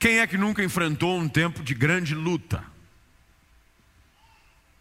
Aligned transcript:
Quem 0.00 0.18
é 0.18 0.26
que 0.26 0.38
nunca 0.38 0.64
enfrentou 0.64 1.18
um 1.18 1.28
tempo 1.28 1.62
de 1.62 1.74
grande 1.74 2.14
luta? 2.14 2.64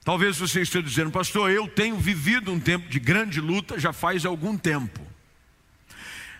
Talvez 0.05 0.37
você 0.37 0.61
esteja 0.61 0.81
dizendo, 0.81 1.11
pastor, 1.11 1.51
eu 1.51 1.67
tenho 1.67 1.97
vivido 1.97 2.53
um 2.53 2.59
tempo 2.59 2.87
de 2.87 3.01
grande 3.01 3.41
luta 3.41 3.77
já 3.77 3.91
faz 3.91 4.25
algum 4.25 4.57
tempo. 4.57 5.05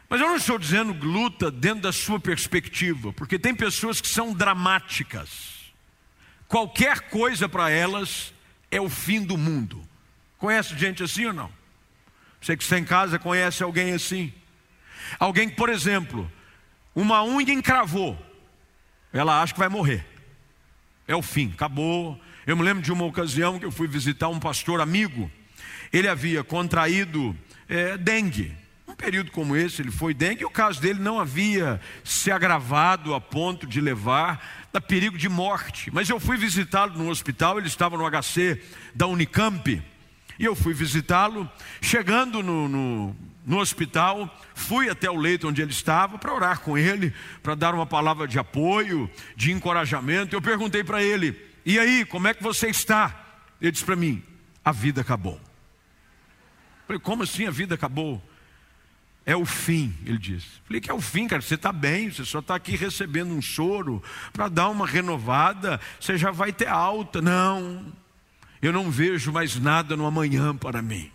Mas 0.08 0.22
eu 0.22 0.28
não 0.28 0.38
estou 0.38 0.58
dizendo 0.58 0.94
luta 1.06 1.52
dentro 1.52 1.82
da 1.82 1.92
sua 1.92 2.22
perspectiva, 2.22 3.12
porque 3.12 3.38
tem 3.38 3.54
pessoas 3.54 4.00
que 4.00 4.08
são 4.08 4.34
dramáticas. 4.34 5.74
Qualquer 6.48 7.10
coisa 7.10 7.50
para 7.50 7.70
elas 7.70 8.34
é 8.72 8.80
o 8.80 8.90
fim 8.90 9.22
do 9.26 9.38
mundo. 9.38 9.86
Conhece 10.38 10.76
gente 10.78 11.04
assim 11.04 11.26
ou 11.26 11.34
não? 11.34 11.52
Você 12.40 12.56
que 12.56 12.64
está 12.64 12.80
em 12.80 12.86
casa 12.86 13.20
conhece 13.20 13.62
alguém 13.62 13.92
assim? 13.92 14.34
Alguém 15.20 15.50
por 15.50 15.68
exemplo, 15.68 16.32
uma 16.96 17.26
unha 17.26 17.54
encravou, 17.54 18.18
ela 19.12 19.42
acha 19.42 19.54
que 19.54 19.60
vai 19.60 19.70
morrer. 19.70 20.06
É 21.08 21.16
o 21.16 21.22
fim, 21.22 21.52
acabou. 21.54 22.20
Eu 22.46 22.56
me 22.56 22.64
lembro 22.64 22.84
de 22.84 22.92
uma 22.92 23.06
ocasião 23.06 23.60
que 23.60 23.66
eu 23.66 23.72
fui 23.72 23.88
visitar 23.88 24.30
um 24.30 24.40
pastor 24.40 24.82
amigo. 24.82 25.32
Ele 25.92 26.08
havia 26.08 26.44
contraído 26.44 27.36
é, 27.68 27.98
dengue 27.98 28.56
período 29.00 29.32
como 29.32 29.56
esse, 29.56 29.82
ele 29.82 29.92
foi 29.92 30.14
dengue, 30.14 30.44
o 30.44 30.50
caso 30.50 30.82
dele 30.82 31.00
não 31.00 31.20
havia 31.20 31.80
se 32.04 32.30
agravado 32.30 33.16
a 33.16 33.22
ponto 33.22 33.66
de 33.66 33.80
levar 33.80 34.68
a 34.74 34.82
perigo 34.82 35.18
de 35.18 35.30
morte. 35.30 35.90
Mas 35.92 36.10
eu 36.10 36.20
fui 36.20 36.36
visitá-lo 36.36 36.98
no 36.98 37.10
hospital, 37.10 37.58
ele 37.58 37.68
estava 37.68 37.98
no 37.98 38.06
HC 38.06 38.62
da 38.94 39.08
Unicamp, 39.08 39.82
e 40.38 40.46
eu 40.46 40.54
fui 40.54 40.74
visitá-lo. 40.74 41.50
Chegando 41.82 42.44
no, 42.44 42.68
no, 42.68 43.16
no 43.46 43.60
hospital, 43.60 44.34
fui 44.54 44.90
até 44.90 45.10
o 45.10 45.16
leito 45.16 45.48
onde 45.48 45.62
ele 45.62 45.72
estava 45.72 46.18
para 46.18 46.34
orar 46.34 46.60
com 46.60 46.78
ele, 46.78 47.14
para 47.42 47.56
dar 47.56 47.74
uma 47.74 47.86
palavra 47.86 48.28
de 48.28 48.38
apoio, 48.38 49.10
de 49.36 49.52
encorajamento. 49.52 50.36
Eu 50.36 50.42
perguntei 50.42 50.84
para 50.84 51.02
ele: 51.02 51.36
e 51.66 51.78
aí, 51.80 52.06
como 52.06 52.28
é 52.28 52.34
que 52.34 52.44
você 52.44 52.68
está? 52.68 53.16
Ele 53.62 53.72
disse 53.72 53.86
para 53.86 53.96
mim: 53.96 54.24
a 54.64 54.72
vida 54.72 55.02
acabou. 55.02 55.36
Eu 55.36 56.88
falei, 56.88 57.00
como 57.00 57.24
assim 57.24 57.46
a 57.46 57.52
vida 57.52 57.76
acabou? 57.76 58.22
É 59.26 59.36
o 59.36 59.46
fim, 59.46 59.94
ele 60.06 60.18
disse. 60.18 60.48
Falei 60.66 60.82
que 60.82 60.90
é 60.90 60.94
o 60.94 61.02
fim, 61.02 61.28
cara. 61.28 61.42
Você 61.42 61.54
está 61.54 61.72
bem, 61.72 62.10
você 62.10 62.26
só 62.26 62.40
está 62.40 62.56
aqui 62.56 62.76
recebendo 62.76 63.32
um 63.32 63.42
soro 63.42 64.02
para 64.34 64.50
dar 64.50 64.70
uma 64.70 64.88
renovada, 64.88 65.80
você 66.00 66.18
já 66.18 66.32
vai 66.32 66.52
ter 66.52 66.68
alta. 66.68 67.22
Não, 67.22 67.94
eu 68.62 68.74
não 68.74 68.90
vejo 68.90 69.32
mais 69.32 69.60
nada 69.60 69.96
no 69.96 70.06
amanhã 70.06 70.56
para 70.56 70.82
mim. 70.82 71.12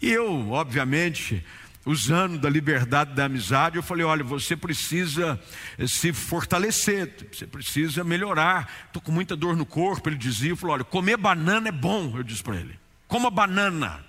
E 0.00 0.10
eu, 0.10 0.50
obviamente, 0.50 1.44
usando 1.84 2.38
da 2.38 2.50
liberdade 2.50 3.14
da 3.14 3.24
amizade, 3.24 3.76
eu 3.76 3.82
falei: 3.82 4.04
olha, 4.04 4.22
você 4.22 4.56
precisa 4.56 5.40
se 5.86 6.12
fortalecer, 6.12 7.28
você 7.32 7.46
precisa 7.46 8.04
melhorar. 8.04 8.70
Estou 8.86 9.00
com 9.00 9.10
muita 9.10 9.34
dor 9.34 9.56
no 9.56 9.66
corpo. 9.66 10.08
Ele 10.08 10.16
dizia: 10.16 10.54
falou, 10.54 10.74
olha, 10.74 10.84
comer 10.84 11.16
banana 11.16 11.68
é 11.68 11.72
bom. 11.72 12.16
Eu 12.16 12.22
disse 12.22 12.42
para 12.42 12.56
ele: 12.56 12.78
coma 13.06 13.30
banana. 13.30 14.04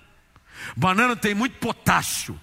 Banana 0.76 1.16
tem 1.16 1.34
muito 1.34 1.56
potássio. 1.58 2.38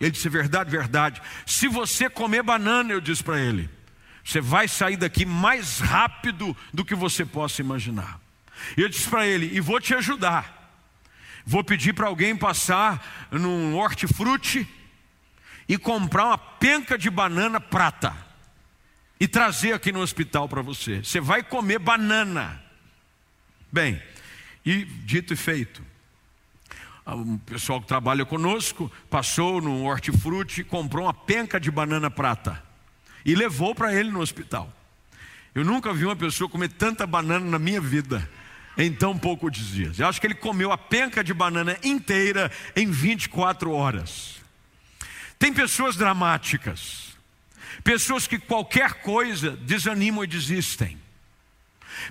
Ele 0.00 0.10
disse: 0.10 0.28
Verdade, 0.28 0.70
verdade. 0.70 1.22
Se 1.46 1.68
você 1.68 2.10
comer 2.10 2.42
banana, 2.42 2.92
eu 2.92 3.00
disse 3.00 3.22
para 3.22 3.40
ele, 3.40 3.70
você 4.24 4.40
vai 4.40 4.66
sair 4.66 4.96
daqui 4.96 5.24
mais 5.24 5.78
rápido 5.78 6.56
do 6.74 6.84
que 6.84 6.94
você 6.94 7.24
possa 7.24 7.62
imaginar. 7.62 8.20
E 8.76 8.82
eu 8.82 8.88
disse 8.88 9.08
para 9.08 9.26
ele: 9.26 9.54
E 9.54 9.60
vou 9.60 9.80
te 9.80 9.94
ajudar. 9.94 10.61
Vou 11.44 11.64
pedir 11.64 11.92
para 11.92 12.06
alguém 12.06 12.36
passar 12.36 13.28
num 13.30 13.76
hortifruti 13.76 14.68
e 15.68 15.76
comprar 15.76 16.26
uma 16.26 16.38
penca 16.38 16.96
de 16.96 17.10
banana 17.10 17.60
prata 17.60 18.14
e 19.18 19.26
trazer 19.28 19.72
aqui 19.72 19.92
no 19.92 20.00
hospital 20.00 20.48
para 20.48 20.62
você. 20.62 21.02
Você 21.02 21.20
vai 21.20 21.42
comer 21.42 21.78
banana. 21.78 22.62
Bem, 23.70 24.02
e 24.64 24.84
dito 24.84 25.32
e 25.32 25.36
feito, 25.36 25.82
um 27.06 27.38
pessoal 27.38 27.80
que 27.80 27.88
trabalha 27.88 28.24
conosco 28.24 28.90
passou 29.10 29.60
no 29.60 29.84
hortifruti, 29.84 30.62
comprou 30.62 31.06
uma 31.06 31.14
penca 31.14 31.58
de 31.58 31.70
banana 31.70 32.10
prata 32.10 32.62
e 33.24 33.34
levou 33.34 33.74
para 33.74 33.94
ele 33.94 34.10
no 34.10 34.20
hospital. 34.20 34.72
Eu 35.54 35.64
nunca 35.64 35.92
vi 35.92 36.04
uma 36.04 36.16
pessoa 36.16 36.48
comer 36.48 36.68
tanta 36.68 37.06
banana 37.06 37.44
na 37.44 37.58
minha 37.58 37.80
vida 37.80 38.28
em 38.76 38.92
tão 38.92 39.16
poucos 39.16 39.56
dias. 39.56 39.98
Eu 39.98 40.06
acho 40.06 40.20
que 40.20 40.26
ele 40.26 40.34
comeu 40.34 40.72
a 40.72 40.78
penca 40.78 41.22
de 41.22 41.34
banana 41.34 41.78
inteira 41.82 42.50
em 42.74 42.90
24 42.90 43.70
horas. 43.72 44.40
Tem 45.38 45.52
pessoas 45.52 45.96
dramáticas, 45.96 47.16
pessoas 47.82 48.26
que 48.26 48.38
qualquer 48.38 48.94
coisa 49.02 49.56
desanimam 49.56 50.24
e 50.24 50.26
desistem, 50.26 50.98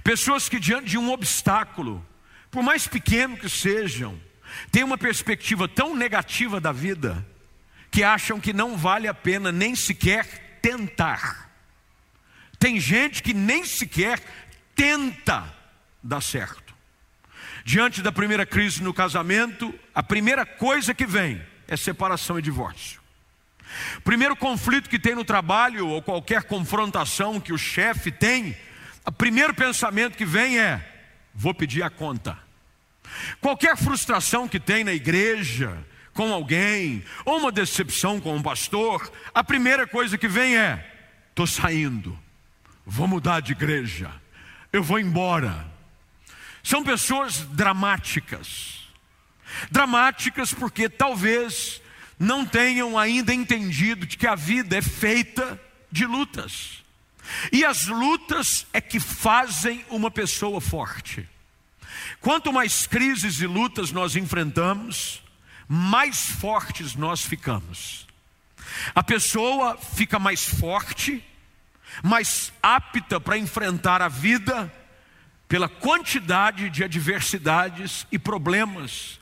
pessoas 0.03 0.49
que 0.49 0.59
diante 0.59 0.89
de 0.89 0.97
um 0.97 1.11
obstáculo, 1.11 2.05
por 2.49 2.61
mais 2.61 2.87
pequeno 2.87 3.37
que 3.37 3.49
sejam, 3.49 4.19
têm 4.71 4.83
uma 4.83 4.97
perspectiva 4.97 5.67
tão 5.67 5.95
negativa 5.95 6.59
da 6.59 6.71
vida 6.71 7.25
que 7.89 8.03
acham 8.03 8.39
que 8.39 8.53
não 8.53 8.77
vale 8.77 9.07
a 9.07 9.13
pena 9.13 9.51
nem 9.51 9.75
sequer 9.75 10.59
tentar. 10.61 11.49
Tem 12.59 12.79
gente 12.79 13.23
que 13.23 13.33
nem 13.33 13.65
sequer 13.65 14.21
tenta 14.75 15.60
dar 16.01 16.21
certo. 16.21 16.73
Diante 17.63 18.01
da 18.01 18.11
primeira 18.11 18.45
crise 18.45 18.81
no 18.81 18.93
casamento, 18.93 19.73
a 19.93 20.01
primeira 20.01 20.45
coisa 20.45 20.93
que 20.93 21.05
vem 21.05 21.41
é 21.67 21.77
separação 21.77 22.39
e 22.39 22.41
divórcio. 22.41 22.99
Primeiro 24.03 24.35
conflito 24.35 24.89
que 24.89 24.99
tem 24.99 25.15
no 25.15 25.23
trabalho 25.23 25.87
ou 25.87 26.01
qualquer 26.01 26.43
confrontação 26.43 27.39
que 27.39 27.53
o 27.53 27.57
chefe 27.57 28.11
tem, 28.11 28.57
o 29.05 29.11
primeiro 29.11 29.53
pensamento 29.53 30.17
que 30.17 30.25
vem 30.25 30.59
é: 30.59 30.85
vou 31.33 31.53
pedir 31.53 31.83
a 31.83 31.89
conta. 31.89 32.37
Qualquer 33.39 33.77
frustração 33.77 34.47
que 34.47 34.59
tem 34.59 34.83
na 34.83 34.93
igreja, 34.93 35.77
com 36.13 36.33
alguém, 36.33 37.03
ou 37.25 37.39
uma 37.39 37.51
decepção 37.51 38.19
com 38.19 38.35
um 38.35 38.41
pastor, 38.41 39.11
a 39.33 39.43
primeira 39.43 39.87
coisa 39.87 40.17
que 40.17 40.27
vem 40.27 40.57
é: 40.57 40.85
estou 41.29 41.47
saindo, 41.47 42.17
vou 42.85 43.07
mudar 43.07 43.39
de 43.39 43.53
igreja, 43.53 44.11
eu 44.73 44.83
vou 44.83 44.99
embora. 44.99 45.70
São 46.63 46.83
pessoas 46.83 47.37
dramáticas, 47.37 48.87
dramáticas 49.69 50.53
porque 50.53 50.87
talvez 50.87 51.81
não 52.19 52.45
tenham 52.45 52.97
ainda 52.97 53.33
entendido 53.33 54.05
de 54.05 54.17
que 54.17 54.27
a 54.27 54.35
vida 54.35 54.77
é 54.77 54.81
feita 54.81 55.59
de 55.91 56.05
lutas, 56.05 56.83
e 57.51 57.65
as 57.65 57.87
lutas 57.87 58.65
é 58.73 58.81
que 58.81 58.99
fazem 58.99 59.85
uma 59.89 60.11
pessoa 60.11 60.61
forte. 60.61 61.27
Quanto 62.19 62.53
mais 62.53 62.85
crises 62.85 63.39
e 63.39 63.47
lutas 63.47 63.91
nós 63.91 64.15
enfrentamos, 64.15 65.23
mais 65.67 66.29
fortes 66.31 66.95
nós 66.95 67.21
ficamos. 67.21 68.07
A 68.93 69.03
pessoa 69.03 69.77
fica 69.77 70.19
mais 70.19 70.43
forte, 70.43 71.23
mais 72.03 72.51
apta 72.61 73.19
para 73.19 73.37
enfrentar 73.37 74.01
a 74.01 74.07
vida 74.07 74.71
pela 75.51 75.67
quantidade 75.67 76.69
de 76.69 76.81
adversidades 76.81 78.07
e 78.09 78.17
problemas 78.17 79.19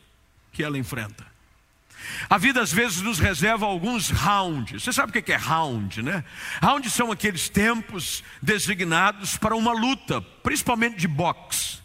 que 0.51 0.63
ela 0.63 0.78
enfrenta. 0.78 1.25
A 2.29 2.38
vida 2.38 2.62
às 2.62 2.72
vezes 2.72 3.01
nos 3.01 3.17
reserva 3.17 3.66
alguns 3.66 4.12
rounds. 4.12 4.84
Você 4.84 4.94
sabe 4.94 5.09
o 5.09 5.23
que 5.23 5.34
é 5.34 5.35
round, 5.35 6.03
né? 6.03 6.23
Round 6.62 6.88
são 6.91 7.12
aqueles 7.12 7.50
tempos 7.50 8.23
designados 8.40 9.38
para 9.38 9.56
uma 9.56 9.72
luta, 9.72 10.22
principalmente 10.22 10.97
de 10.97 11.07
boxe. 11.07 11.79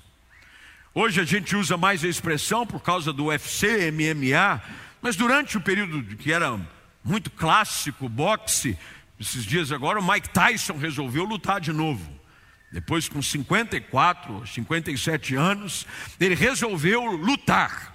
Hoje 0.95 1.23
a 1.23 1.25
gente 1.25 1.57
usa 1.57 1.79
mais 1.79 2.05
a 2.05 2.09
expressão 2.09 2.67
por 2.67 2.81
causa 2.81 3.15
do 3.15 3.29
UFC, 3.29 3.91
MMA, 3.91 4.61
mas 5.01 5.17
durante 5.17 5.57
o 5.57 5.61
período 5.63 6.17
que 6.17 6.31
era 6.31 6.61
muito 7.03 7.31
clássico, 7.31 8.11
boxe, 8.11 8.79
esses 9.19 9.43
dias 9.43 9.73
agora, 9.73 9.99
o 9.99 10.07
Mike 10.07 10.29
Tyson 10.29 10.77
resolveu 10.77 11.25
lutar 11.25 11.63
de 11.63 11.73
novo. 11.73 12.24
Depois, 12.73 13.09
com 13.09 13.23
54, 13.23 14.47
57 14.47 15.37
anos, 15.37 15.87
ele 16.19 16.35
resolveu 16.35 17.05
lutar. 17.05 17.95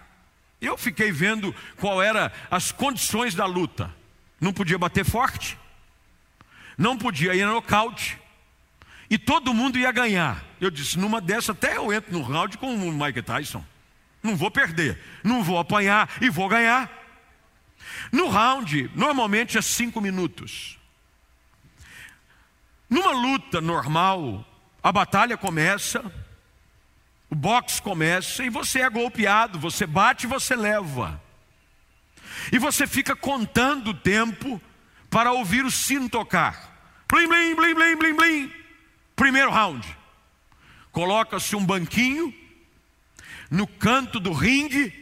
Eu 0.61 0.77
fiquei 0.77 1.11
vendo 1.11 1.53
qual 1.77 2.01
era 2.01 2.31
as 2.49 2.71
condições 2.71 3.35
da 3.35 3.45
luta. 3.45 3.93
Não 4.39 4.53
podia 4.53 4.77
bater 4.77 5.03
forte, 5.03 5.57
não 6.77 6.97
podia 6.97 7.35
ir 7.35 7.45
no 7.45 7.53
nocaute, 7.53 8.17
e 9.09 9.17
todo 9.17 9.53
mundo 9.53 9.77
ia 9.77 9.91
ganhar. 9.91 10.43
Eu 10.61 10.69
disse: 10.69 10.97
numa 10.97 11.19
dessa, 11.19 11.51
até 11.51 11.77
eu 11.77 11.91
entro 11.91 12.13
no 12.13 12.21
round 12.21 12.57
com 12.57 12.73
o 12.73 12.91
Mike 12.91 13.21
Tyson. 13.21 13.65
Não 14.21 14.35
vou 14.35 14.51
perder, 14.51 15.01
não 15.23 15.43
vou 15.43 15.57
apanhar 15.57 16.09
e 16.21 16.29
vou 16.29 16.47
ganhar. 16.47 16.89
No 18.11 18.29
round, 18.29 18.91
normalmente 18.93 19.57
é 19.57 19.61
cinco 19.61 19.99
minutos. 19.99 20.77
Numa 22.89 23.11
luta 23.11 23.61
normal, 23.61 24.45
a 24.81 24.91
batalha 24.91 25.37
começa, 25.37 26.03
o 27.29 27.35
boxe 27.35 27.81
começa 27.81 28.43
e 28.43 28.49
você 28.49 28.81
é 28.81 28.89
golpeado, 28.89 29.59
você 29.59 29.85
bate 29.85 30.25
e 30.25 30.29
você 30.29 30.55
leva. 30.55 31.21
E 32.51 32.57
você 32.57 32.87
fica 32.87 33.15
contando 33.15 33.89
o 33.89 33.93
tempo 33.93 34.61
para 35.09 35.31
ouvir 35.31 35.65
o 35.65 35.71
sino 35.71 36.09
tocar. 36.09 36.69
Blim, 37.11 37.27
blim, 37.27 37.55
blim, 37.55 37.75
blim, 37.75 37.95
blim, 37.97 38.15
blim. 38.15 38.53
Primeiro 39.15 39.51
round. 39.51 39.85
Coloca-se 40.91 41.55
um 41.55 41.65
banquinho 41.65 42.33
no 43.49 43.67
canto 43.67 44.19
do 44.19 44.31
ringue. 44.31 44.93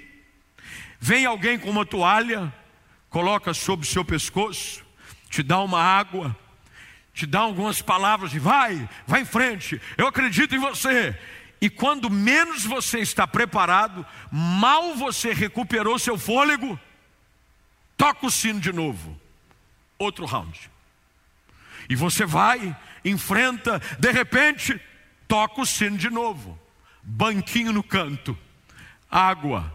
Vem 1.00 1.26
alguém 1.26 1.60
com 1.60 1.70
uma 1.70 1.86
toalha, 1.86 2.52
coloca 3.10 3.54
sobre 3.54 3.86
o 3.86 3.90
seu 3.90 4.04
pescoço, 4.04 4.84
te 5.30 5.44
dá 5.44 5.60
uma 5.60 5.82
água, 5.82 6.36
te 7.18 7.26
dá 7.26 7.40
algumas 7.40 7.82
palavras 7.82 8.30
de 8.30 8.38
vai, 8.38 8.88
vai 9.08 9.22
em 9.22 9.26
frente, 9.26 9.82
eu 9.98 10.06
acredito 10.06 10.54
em 10.54 10.60
você. 10.60 11.18
E 11.60 11.68
quando 11.68 12.12
menos 12.12 12.64
você 12.64 13.00
está 13.00 13.26
preparado, 13.26 14.06
mal 14.32 14.94
você 14.94 15.34
recuperou 15.34 15.98
seu 15.98 16.16
fôlego, 16.16 16.80
toca 17.98 18.28
o 18.28 18.30
sino 18.30 18.60
de 18.60 18.72
novo. 18.72 19.20
Outro 19.98 20.28
round. 20.28 20.70
E 21.90 21.96
você 21.96 22.24
vai, 22.24 22.78
enfrenta, 23.04 23.82
de 23.98 24.12
repente, 24.12 24.80
toca 25.28 25.62
o 25.62 25.66
sino 25.66 25.98
de 25.98 26.12
novo. 26.12 26.60
Banquinho 27.02 27.74
no 27.74 27.82
canto, 27.82 28.38
água, 29.10 29.74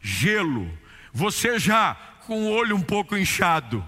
gelo, 0.00 0.70
você 1.12 1.58
já 1.58 1.96
com 2.24 2.44
o 2.44 2.50
olho 2.52 2.76
um 2.76 2.82
pouco 2.82 3.16
inchado, 3.16 3.84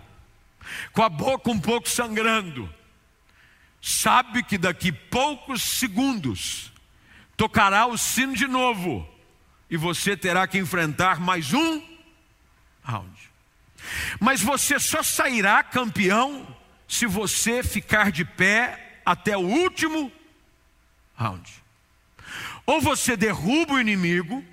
com 0.93 1.05
a 1.05 1.09
boca 1.09 1.49
um 1.53 1.61
pouco 1.61 1.89
sangrando, 1.89 2.69
sabe 3.81 4.43
que 4.43 4.59
daqui 4.59 4.91
poucos 4.91 5.63
segundos 5.63 6.73
tocará 7.37 7.87
o 7.87 7.97
sino 7.97 8.35
de 8.35 8.47
novo 8.47 9.09
e 9.71 9.77
você 9.77 10.17
terá 10.17 10.47
que 10.47 10.59
enfrentar 10.59 11.21
mais 11.21 11.53
um 11.53 11.83
round. 12.83 13.31
Mas 14.19 14.41
você 14.41 14.79
só 14.79 15.03
sairá 15.03 15.63
campeão 15.63 16.47
se 16.89 17.07
você 17.07 17.63
ficar 17.63 18.11
de 18.11 18.25
pé 18.25 19.01
até 19.05 19.37
o 19.37 19.41
último 19.41 20.11
round. 21.15 21.53
Ou 22.65 22.81
você 22.81 23.17
derruba 23.17 23.75
o 23.75 23.81
inimigo, 23.81 24.45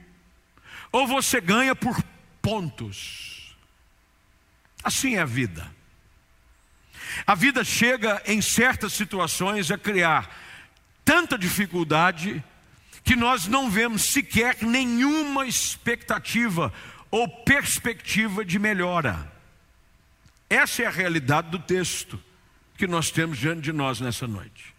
ou 0.92 1.08
você 1.08 1.42
ganha 1.42 1.76
por 1.76 2.02
pontos. 2.42 3.56
Assim 4.84 5.16
é 5.16 5.22
a 5.22 5.26
vida. 5.26 5.74
A 7.26 7.36
vida 7.36 7.64
chega 7.64 8.22
em 8.26 8.42
certas 8.42 8.94
situações 8.94 9.72
a 9.72 9.78
criar 9.78 10.30
tanta 11.04 11.38
dificuldade 11.38 12.44
que 13.04 13.16
nós 13.16 13.48
não 13.48 13.70
vemos 13.70 14.12
sequer 14.12 14.58
nenhuma 14.62 15.46
expectativa 15.46 16.74
ou 17.12 17.28
perspectiva 17.28 18.44
de 18.46 18.58
melhora. 18.58 19.32
Essa 20.50 20.84
é 20.84 20.86
a 20.86 20.92
realidade 20.92 21.50
do 21.50 21.60
texto 21.60 22.22
que 22.78 22.88
nós 22.88 23.12
temos 23.12 23.38
diante 23.38 23.62
de 23.62 23.74
nós 23.74 24.00
nessa 24.00 24.28
noite. 24.28 24.74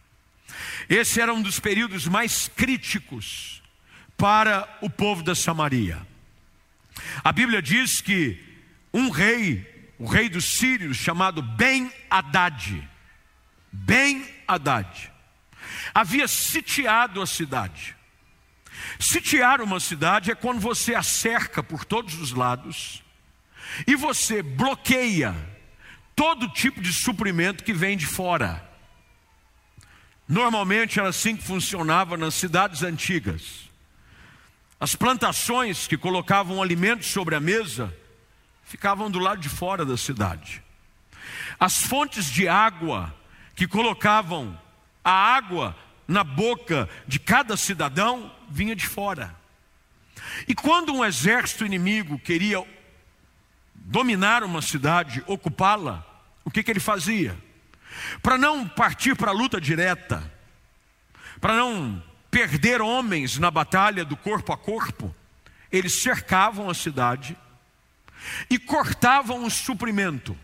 Esse 0.89 1.21
era 1.21 1.33
um 1.33 1.43
dos 1.43 1.59
períodos 1.59 2.07
mais 2.07 2.49
críticos 2.49 3.63
para 4.17 4.69
o 4.81 4.89
povo 4.89 5.23
da 5.23 5.35
Samaria. 5.35 6.01
A 7.23 7.33
Bíblia 7.33 7.61
diz 7.61 8.01
que 8.01 8.39
um 8.93 9.11
rei, 9.11 9.74
o 9.99 10.07
rei 10.07 10.29
dos 10.29 10.59
sírios, 10.59 10.97
chamado 10.97 11.43
Ben-Hadad, 11.43 12.89
Ben-Hadad, 13.73 15.13
havia 15.95 16.27
sitiado 16.29 17.21
a 17.23 17.27
cidade. 17.27 17.97
Sitiar 18.99 19.61
uma 19.61 19.81
cidade 19.81 20.31
é 20.31 20.35
quando 20.35 20.61
você 20.61 20.95
a 20.95 21.03
cerca 21.03 21.63
por 21.63 21.85
todos 21.85 22.15
os 22.21 22.33
lados 22.33 23.03
e 23.87 23.95
você 23.95 24.43
bloqueia 24.43 25.35
todo 26.15 26.49
tipo 26.49 26.81
de 26.81 26.93
suprimento 26.93 27.65
que 27.65 27.73
vem 27.73 27.97
de 27.97 28.07
fora. 28.07 28.69
Normalmente 30.29 30.99
era 30.99 31.09
assim 31.09 31.37
que 31.37 31.43
funcionava 31.43 32.17
nas 32.17 32.35
cidades 32.35 32.83
antigas. 32.83 33.71
As 34.79 34.95
plantações 34.95 35.87
que 35.87 35.97
colocavam 35.97 36.63
alimentos 36.63 37.09
sobre 37.09 37.35
a 37.35 37.41
mesa 37.41 37.95
ficavam 38.65 39.11
do 39.11 39.19
lado 39.19 39.41
de 39.41 39.49
fora 39.49 39.85
da 39.85 39.97
cidade. 39.97 40.63
As 41.59 41.83
fontes 41.83 42.27
de 42.27 42.49
água 42.49 43.15
que 43.55 43.67
colocavam 43.67 44.59
a 45.05 45.13
água 45.13 45.77
na 46.07 46.25
boca 46.25 46.89
de 47.07 47.19
cada 47.19 47.57
cidadão 47.57 48.31
vinha 48.49 48.75
de 48.75 48.87
fora. 48.87 49.35
E 50.49 50.55
quando 50.55 50.93
um 50.93 51.05
exército 51.05 51.65
inimigo 51.65 52.19
queria 52.19 52.65
dominar 53.75 54.43
uma 54.43 54.63
cidade, 54.63 55.23
ocupá-la, 55.27 56.05
o 56.45 56.51
que, 56.51 56.63
que 56.63 56.71
ele 56.71 56.81
fazia? 56.81 57.37
Para 58.23 58.37
não 58.39 58.67
partir 58.67 59.15
para 59.15 59.31
a 59.31 59.35
luta 59.35 59.61
direta, 59.61 60.33
para 61.41 61.55
não 61.55 62.03
perder 62.31 62.81
homens 62.81 63.39
na 63.39 63.51
batalha 63.51 64.05
do 64.05 64.17
corpo 64.17 64.53
a 64.53 64.57
corpo, 64.57 65.15
eles 65.71 66.03
cercavam 66.03 66.69
a 66.69 66.75
cidade 66.75 67.37
e 68.49 68.59
cortavam 68.59 69.45
o 69.45 69.51
suprimento. 69.51 70.37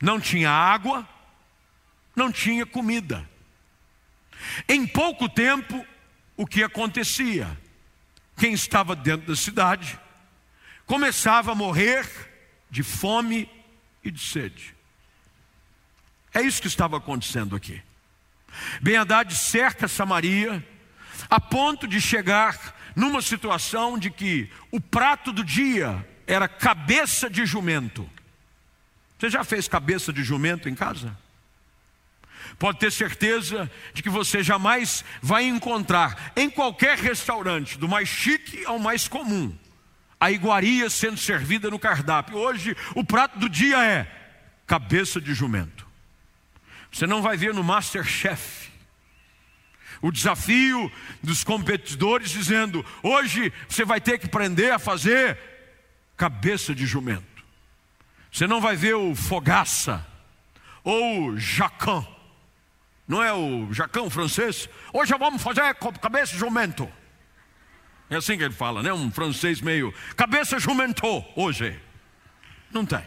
Não 0.00 0.20
tinha 0.20 0.50
água, 0.50 1.08
não 2.14 2.30
tinha 2.30 2.66
comida. 2.66 3.28
Em 4.68 4.86
pouco 4.86 5.28
tempo, 5.28 5.84
o 6.36 6.46
que 6.46 6.62
acontecia? 6.62 7.58
Quem 8.36 8.52
estava 8.52 8.96
dentro 8.96 9.28
da 9.28 9.36
cidade 9.36 9.98
começava 10.86 11.52
a 11.52 11.54
morrer 11.54 12.06
de 12.70 12.82
fome 12.82 13.48
e 14.02 14.10
de 14.10 14.20
sede. 14.20 14.74
É 16.32 16.42
isso 16.42 16.60
que 16.60 16.66
estava 16.68 16.96
acontecendo 16.96 17.54
aqui. 17.54 17.80
Ben 18.80 18.96
Haddad 18.96 19.34
cerca 19.34 19.88
Samaria 19.88 20.66
a 21.30 21.40
ponto 21.40 21.86
de 21.86 22.00
chegar 22.00 22.74
numa 22.94 23.22
situação 23.22 23.98
de 23.98 24.10
que 24.10 24.50
o 24.70 24.80
prato 24.80 25.32
do 25.32 25.44
dia 25.44 26.06
era 26.26 26.48
cabeça 26.48 27.28
de 27.28 27.44
jumento. 27.46 28.08
Você 29.18 29.30
já 29.30 29.44
fez 29.44 29.68
cabeça 29.68 30.12
de 30.12 30.22
jumento 30.22 30.68
em 30.68 30.74
casa? 30.74 31.16
Pode 32.58 32.78
ter 32.78 32.92
certeza 32.92 33.70
de 33.92 34.02
que 34.02 34.08
você 34.08 34.42
jamais 34.42 35.04
vai 35.22 35.44
encontrar 35.44 36.32
em 36.36 36.48
qualquer 36.50 36.98
restaurante, 36.98 37.78
do 37.78 37.88
mais 37.88 38.08
chique 38.08 38.64
ao 38.64 38.78
mais 38.78 39.08
comum, 39.08 39.56
a 40.20 40.30
iguaria 40.30 40.88
sendo 40.88 41.16
servida 41.16 41.70
no 41.70 41.78
cardápio. 41.78 42.36
Hoje, 42.36 42.76
o 42.94 43.04
prato 43.04 43.38
do 43.38 43.48
dia 43.48 43.82
é 43.84 44.06
cabeça 44.66 45.20
de 45.20 45.34
jumento. 45.34 45.86
Você 46.92 47.06
não 47.06 47.20
vai 47.20 47.36
ver 47.36 47.52
no 47.52 47.64
Masterchef 47.64 48.64
o 50.00 50.12
desafio 50.12 50.92
dos 51.22 51.42
competidores 51.42 52.30
dizendo: 52.30 52.84
hoje 53.02 53.52
você 53.68 53.84
vai 53.84 54.00
ter 54.00 54.18
que 54.18 54.26
aprender 54.26 54.70
a 54.70 54.78
fazer 54.78 55.38
cabeça 56.24 56.74
de 56.74 56.86
jumento. 56.86 57.44
Você 58.32 58.46
não 58.46 58.58
vai 58.58 58.76
ver 58.76 58.94
o 58.94 59.14
fogaça 59.14 60.06
ou 60.82 61.26
o 61.26 61.38
jacan 61.38 62.02
não 63.06 63.22
é 63.22 63.30
o 63.34 63.70
jacão 63.74 64.08
francês? 64.08 64.66
Hoje 64.90 65.14
vamos 65.18 65.42
fazer 65.42 65.74
cabeça 66.00 66.32
de 66.32 66.38
jumento. 66.38 66.90
É 68.08 68.16
assim 68.16 68.38
que 68.38 68.42
ele 68.42 68.54
fala, 68.54 68.82
né? 68.82 68.90
Um 68.90 69.10
francês 69.10 69.60
meio 69.60 69.92
cabeça 70.16 70.58
jumento 70.58 71.04
hoje. 71.36 71.78
Não 72.72 72.86
tem. 72.86 73.04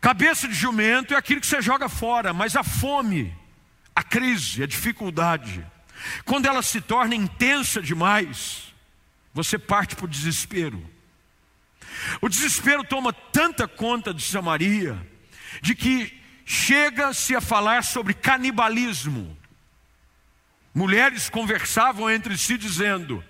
Cabeça 0.00 0.46
de 0.46 0.54
jumento 0.54 1.12
é 1.12 1.16
aquilo 1.16 1.40
que 1.40 1.46
você 1.48 1.60
joga 1.60 1.88
fora, 1.88 2.32
mas 2.32 2.54
a 2.54 2.62
fome, 2.62 3.36
a 3.96 4.04
crise, 4.04 4.62
a 4.62 4.66
dificuldade, 4.66 5.66
quando 6.24 6.46
ela 6.46 6.62
se 6.62 6.80
torna 6.80 7.16
intensa 7.16 7.82
demais, 7.82 8.72
você 9.34 9.58
parte 9.58 9.96
para 9.96 10.04
o 10.04 10.08
desespero. 10.08 10.91
O 12.20 12.28
desespero 12.28 12.84
toma 12.84 13.12
tanta 13.12 13.66
conta 13.68 14.12
de 14.12 14.22
Samaria, 14.22 14.98
de 15.60 15.74
que 15.74 16.20
chega-se 16.44 17.34
a 17.34 17.40
falar 17.40 17.84
sobre 17.84 18.14
canibalismo. 18.14 19.36
Mulheres 20.74 21.28
conversavam 21.28 22.10
entre 22.10 22.36
si 22.36 22.56
dizendo: 22.56 23.22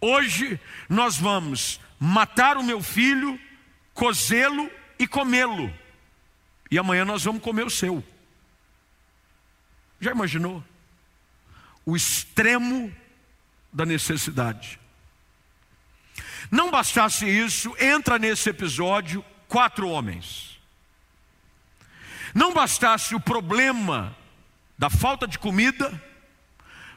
Hoje 0.00 0.60
nós 0.88 1.18
vamos 1.18 1.80
matar 1.98 2.56
o 2.56 2.62
meu 2.62 2.82
filho, 2.82 3.38
cozê-lo 3.92 4.70
e 4.98 5.06
comê-lo, 5.06 5.72
e 6.70 6.78
amanhã 6.78 7.04
nós 7.04 7.24
vamos 7.24 7.42
comer 7.42 7.66
o 7.66 7.70
seu. 7.70 8.02
Já 10.00 10.12
imaginou? 10.12 10.64
O 11.84 11.96
extremo 11.96 12.94
da 13.72 13.84
necessidade. 13.84 14.78
Não 16.50 16.70
bastasse 16.70 17.26
isso, 17.26 17.74
entra 17.78 18.18
nesse 18.18 18.50
episódio 18.50 19.24
quatro 19.46 19.88
homens. 19.88 20.58
Não 22.34 22.52
bastasse 22.52 23.14
o 23.14 23.20
problema 23.20 24.16
da 24.76 24.88
falta 24.88 25.26
de 25.26 25.38
comida, 25.38 26.00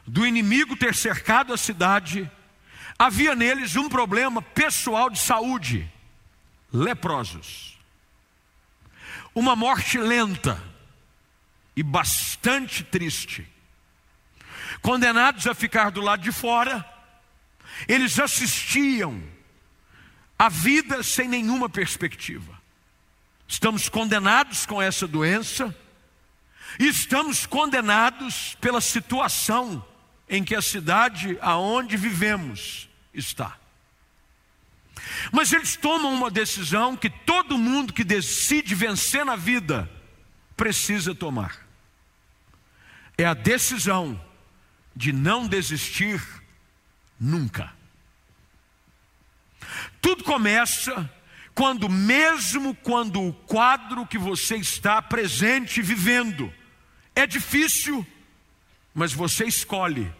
do 0.06 0.26
inimigo 0.26 0.76
ter 0.76 0.94
cercado 0.94 1.52
a 1.52 1.56
cidade, 1.56 2.30
havia 2.98 3.34
neles 3.34 3.76
um 3.76 3.88
problema 3.88 4.42
pessoal 4.42 5.10
de 5.10 5.18
saúde: 5.18 5.90
leprosos. 6.72 7.78
Uma 9.34 9.56
morte 9.56 9.96
lenta, 9.96 10.62
e 11.74 11.82
bastante 11.82 12.84
triste. 12.84 13.48
Condenados 14.80 15.46
a 15.46 15.54
ficar 15.54 15.90
do 15.90 16.00
lado 16.00 16.22
de 16.22 16.32
fora, 16.32 16.84
eles 17.88 18.18
assistiam 18.18 19.22
a 20.38 20.48
vida 20.48 21.02
sem 21.02 21.28
nenhuma 21.28 21.68
perspectiva. 21.68 22.60
Estamos 23.46 23.88
condenados 23.88 24.66
com 24.66 24.80
essa 24.80 25.06
doença 25.06 25.76
e 26.78 26.88
estamos 26.88 27.46
condenados 27.46 28.56
pela 28.60 28.80
situação 28.80 29.84
em 30.28 30.42
que 30.42 30.54
a 30.54 30.62
cidade 30.62 31.38
aonde 31.40 31.96
vivemos 31.96 32.88
está. 33.12 33.56
Mas 35.30 35.52
eles 35.52 35.76
tomam 35.76 36.12
uma 36.12 36.30
decisão 36.30 36.96
que 36.96 37.10
todo 37.10 37.58
mundo 37.58 37.92
que 37.92 38.04
decide 38.04 38.74
vencer 38.74 39.24
na 39.24 39.36
vida 39.36 39.90
precisa 40.56 41.14
tomar. 41.14 41.66
É 43.16 43.24
a 43.24 43.34
decisão 43.34 44.20
de 44.94 45.12
não 45.12 45.46
desistir 45.46 46.22
nunca. 47.22 47.72
Tudo 50.00 50.24
começa 50.24 51.08
quando, 51.54 51.88
mesmo 51.88 52.74
quando 52.74 53.22
o 53.22 53.32
quadro 53.32 54.04
que 54.06 54.18
você 54.18 54.56
está 54.56 55.00
presente 55.00 55.80
vivendo 55.80 56.52
é 57.14 57.26
difícil, 57.26 58.04
mas 58.92 59.12
você 59.12 59.44
escolhe 59.44 60.12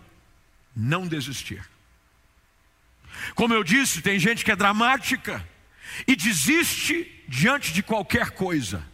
não 0.75 1.07
desistir. 1.07 1.69
Como 3.35 3.53
eu 3.53 3.65
disse, 3.65 4.01
tem 4.01 4.19
gente 4.19 4.45
que 4.45 4.53
é 4.53 4.57
dramática 4.57 5.47
e 6.07 6.15
desiste 6.15 7.25
diante 7.27 7.73
de 7.73 7.83
qualquer 7.83 8.31
coisa, 8.31 8.87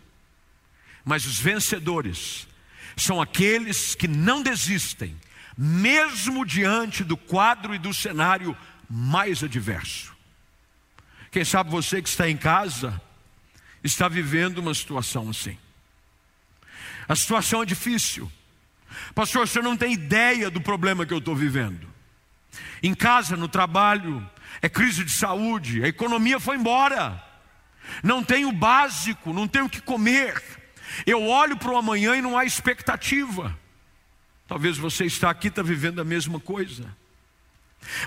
mas 1.05 1.27
os 1.27 1.39
vencedores 1.39 2.49
são 2.97 3.21
aqueles 3.21 3.95
que 3.95 4.09
não 4.09 4.43
desistem, 4.43 5.17
mesmo 5.61 6.47
diante 6.47 7.03
do 7.03 7.17
quadro 7.17 7.75
e 7.75 7.79
do 7.79 7.93
cenário 7.93 8.57
mais 8.89 9.43
adverso. 9.43 10.17
Quem 11.33 11.45
sabe 11.45 11.69
você 11.69 12.01
que 12.01 12.09
está 12.09 12.31
em 12.31 12.37
casa 12.37 13.01
está 13.83 14.07
vivendo 14.07 14.59
uma 14.59 14.73
situação 14.73 15.31
assim. 15.31 15.59
A 17.09 17.17
situação 17.17 17.63
é 17.63 17.67
difícil. 17.67 18.31
Pastor, 19.17 19.49
você 19.49 19.61
não 19.61 19.77
tem 19.77 19.93
ideia 19.93 20.49
do 20.49 20.61
problema 20.61 21.05
que 21.05 21.13
eu 21.13 21.19
estou 21.19 21.35
vivendo. 21.35 21.89
Em 22.81 22.95
casa, 22.95 23.37
no 23.37 23.49
trabalho, 23.49 24.25
é 24.63 24.69
crise 24.69 25.05
de 25.05 25.11
saúde, 25.11 25.83
a 25.83 25.89
economia 25.89 26.39
foi 26.39 26.57
embora. 26.57 27.23
Não 28.03 28.23
tenho 28.23 28.53
básico, 28.53 29.33
não 29.33 29.49
tenho 29.49 29.67
o 29.67 29.71
que 29.71 29.81
comer. 29.81 30.41
Eu 31.05 31.27
olho 31.27 31.57
para 31.57 31.73
o 31.73 31.77
amanhã 31.77 32.17
e 32.17 32.23
não 32.23 32.39
há 32.39 32.45
expectativa. 32.45 33.59
Talvez 34.49 34.79
você 34.79 35.05
está 35.05 35.29
aqui 35.29 35.49
está 35.49 35.63
vivendo 35.63 36.01
a 36.01 36.05
mesma 36.05 36.41
coisa. 36.41 36.85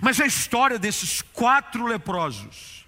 Mas 0.02 0.20
a 0.20 0.26
história 0.26 0.80
desses 0.80 1.22
quatro 1.22 1.86
leprosos 1.86 2.82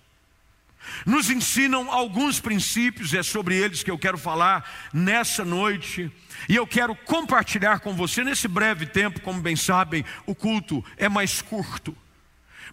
nos 1.05 1.29
ensinam 1.29 1.89
alguns 1.89 2.39
princípios, 2.41 3.13
é 3.13 3.24
sobre 3.24 3.55
eles 3.55 3.83
que 3.83 3.91
eu 3.91 3.98
quero 3.98 4.17
falar 4.17 4.89
nessa 4.91 5.45
noite, 5.45 6.12
e 6.50 6.55
eu 6.55 6.67
quero 6.67 6.93
compartilhar 6.93 7.79
com 7.79 7.93
você 7.93 8.24
nesse 8.24 8.48
breve 8.48 8.86
tempo, 8.86 9.22
como 9.22 9.39
bem 9.39 9.55
sabem, 9.55 10.03
o 10.25 10.36
culto 10.36 10.83
é 10.98 11.07
mais 11.07 11.41
curto. 11.41 11.95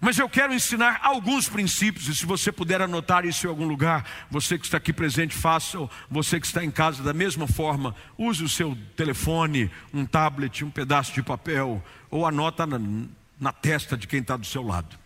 Mas 0.00 0.19
eu 0.19 0.28
quero 0.30 0.54
ensinar 0.54 1.00
alguns 1.02 1.47
princípios, 1.47 2.09
e 2.09 2.16
se 2.16 2.25
você 2.25 2.50
puder 2.50 2.80
anotar 2.80 3.26
isso 3.26 3.47
em 3.47 3.50
algum 3.50 3.66
lugar, 3.66 4.26
você 4.30 4.59
que 4.59 4.64
está 4.64 4.78
aqui 4.78 4.95
presente, 4.95 5.35
faça, 5.35 5.78
você 6.11 6.40
que 6.40 6.47
está 6.47 6.64
em 6.64 6.71
casa 6.71 7.02
da 7.02 7.12
mesma 7.12 7.47
forma, 7.47 7.95
use 8.16 8.42
o 8.42 8.49
seu 8.49 8.76
telefone, 8.97 9.71
um 9.92 10.07
tablet, 10.07 10.64
um 10.64 10.71
pedaço 10.71 11.12
de 11.12 11.23
papel, 11.23 11.85
ou 12.11 12.26
anota 12.26 12.66
na, 12.66 12.80
na 13.38 13.52
testa 13.52 13.95
de 13.95 14.07
quem 14.07 14.21
está 14.21 14.38
do 14.38 14.47
seu 14.47 14.62
lado. 14.62 14.99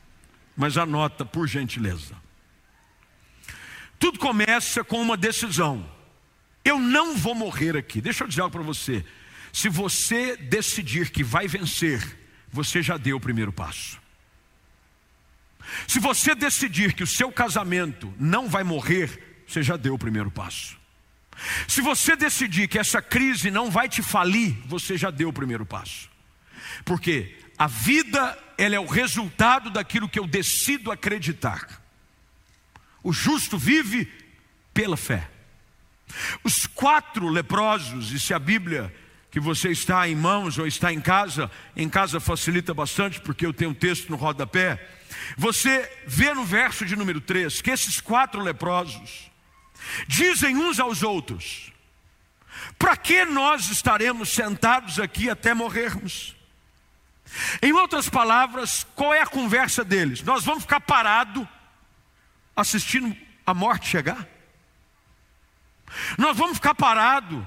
Mas 0.57 0.79
anota, 0.79 1.25
por 1.25 1.49
gentileza. 1.49 2.15
Tudo 3.99 4.21
começa 4.21 4.85
com 4.85 5.03
uma 5.03 5.17
decisão. 5.17 5.85
Eu 6.65 6.79
não 6.79 7.17
vou 7.17 7.35
morrer 7.35 7.77
aqui. 7.77 8.01
Deixa 8.01 8.23
eu 8.23 8.29
dizer 8.29 8.43
algo 8.43 8.53
para 8.53 8.63
você. 8.63 9.05
Se 9.53 9.69
você 9.69 10.37
decidir 10.37 11.11
que 11.11 11.25
vai 11.25 11.49
vencer, 11.49 12.17
você 12.51 12.81
já 12.81 12.97
deu 12.97 13.17
o 13.17 13.21
primeiro 13.21 13.53
passo. 13.53 14.04
Se 15.87 15.99
você 15.99 16.35
decidir 16.35 16.93
que 16.93 17.03
o 17.03 17.07
seu 17.07 17.33
casamento 17.33 18.13
não 18.19 18.49
vai 18.49 18.65
morrer, 18.65 19.45
você 19.47 19.63
já 19.63 19.77
deu 19.77 19.95
o 19.95 19.99
primeiro 19.99 20.31
passo. 20.31 20.77
Se 21.67 21.81
você 21.81 22.15
decidir 22.17 22.69
que 22.69 22.79
essa 22.79 23.03
crise 23.03 23.51
não 23.51 23.71
vai 23.71 23.89
te 23.89 24.03
falir, 24.03 24.57
você 24.67 24.97
já 24.97 25.11
deu 25.11 25.29
o 25.29 25.33
primeiro 25.33 25.67
passo. 25.67 26.09
Porque 26.85 27.37
a 27.59 27.67
vida, 27.67 28.39
ela 28.57 28.75
é 28.75 28.81
o 28.81 28.87
resultado 28.87 29.71
daquilo 29.71 30.09
que 30.09 30.19
eu 30.19 30.27
decido 30.27 30.91
acreditar. 30.91 31.83
O 33.03 33.13
justo 33.13 33.59
vive 33.59 34.11
pela 34.73 34.97
fé. 34.97 35.31
Os 36.43 36.67
quatro 36.67 37.29
leprosos, 37.29 38.13
e 38.13 38.21
se 38.21 38.33
a 38.33 38.39
Bíblia 38.39 38.95
que 39.35 39.41
você 39.41 39.71
está 39.71 40.09
em 40.09 40.15
mãos 40.15 40.59
ou 40.59 40.65
está 40.65 40.93
em 40.93 41.01
casa, 41.01 41.51
em 41.75 41.89
casa 41.89 42.21
facilita 42.21 42.73
bastante, 42.73 43.21
porque 43.21 43.45
eu 43.45 43.53
tenho 43.53 43.73
um 43.73 43.75
texto 43.75 44.09
no 44.09 44.17
rodapé. 44.17 44.81
Você 45.37 45.91
vê 46.07 46.33
no 46.33 46.45
verso 46.45 46.87
de 46.87 46.95
número 46.95 47.21
3 47.21 47.61
que 47.61 47.73
esses 47.73 48.01
quatro 48.01 48.41
leprosos 48.41 49.29
dizem 50.07 50.57
uns 50.57 50.79
aos 50.79 51.03
outros: 51.03 51.73
Para 52.79 52.97
que 52.97 53.25
nós 53.25 53.71
estaremos 53.71 54.29
sentados 54.29 55.01
aqui 55.01 55.29
até 55.29 55.53
morrermos? 55.53 56.37
Em 57.61 57.73
outras 57.73 58.09
palavras, 58.09 58.87
qual 58.95 59.13
é 59.13 59.21
a 59.21 59.27
conversa 59.27 59.85
deles? 59.85 60.23
Nós 60.23 60.45
vamos 60.45 60.63
ficar 60.63 60.79
parados 60.79 61.45
assistindo 62.55 63.17
a 63.45 63.53
morte 63.53 63.89
chegar? 63.89 64.29
Nós 66.17 66.37
vamos 66.37 66.59
ficar 66.59 66.77
parados 66.77 67.45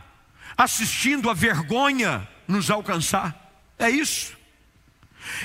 assistindo 0.57 1.29
a 1.29 1.33
vergonha 1.33 2.27
nos 2.47 2.71
alcançar? 2.71 3.63
É 3.77 3.89
isso. 3.89 4.35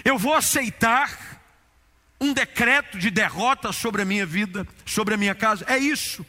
Eu 0.05 0.17
vou 0.17 0.35
aceitar 0.35 1.43
um 2.21 2.33
decreto 2.33 2.99
de 2.99 3.11
derrota 3.11 3.73
sobre 3.73 4.03
a 4.03 4.05
minha 4.05 4.25
vida, 4.25 4.67
sobre 4.87 5.15
a 5.15 5.17
minha 5.17 5.35
casa? 5.35 5.65
É 5.69 5.77
isso. 5.77 6.25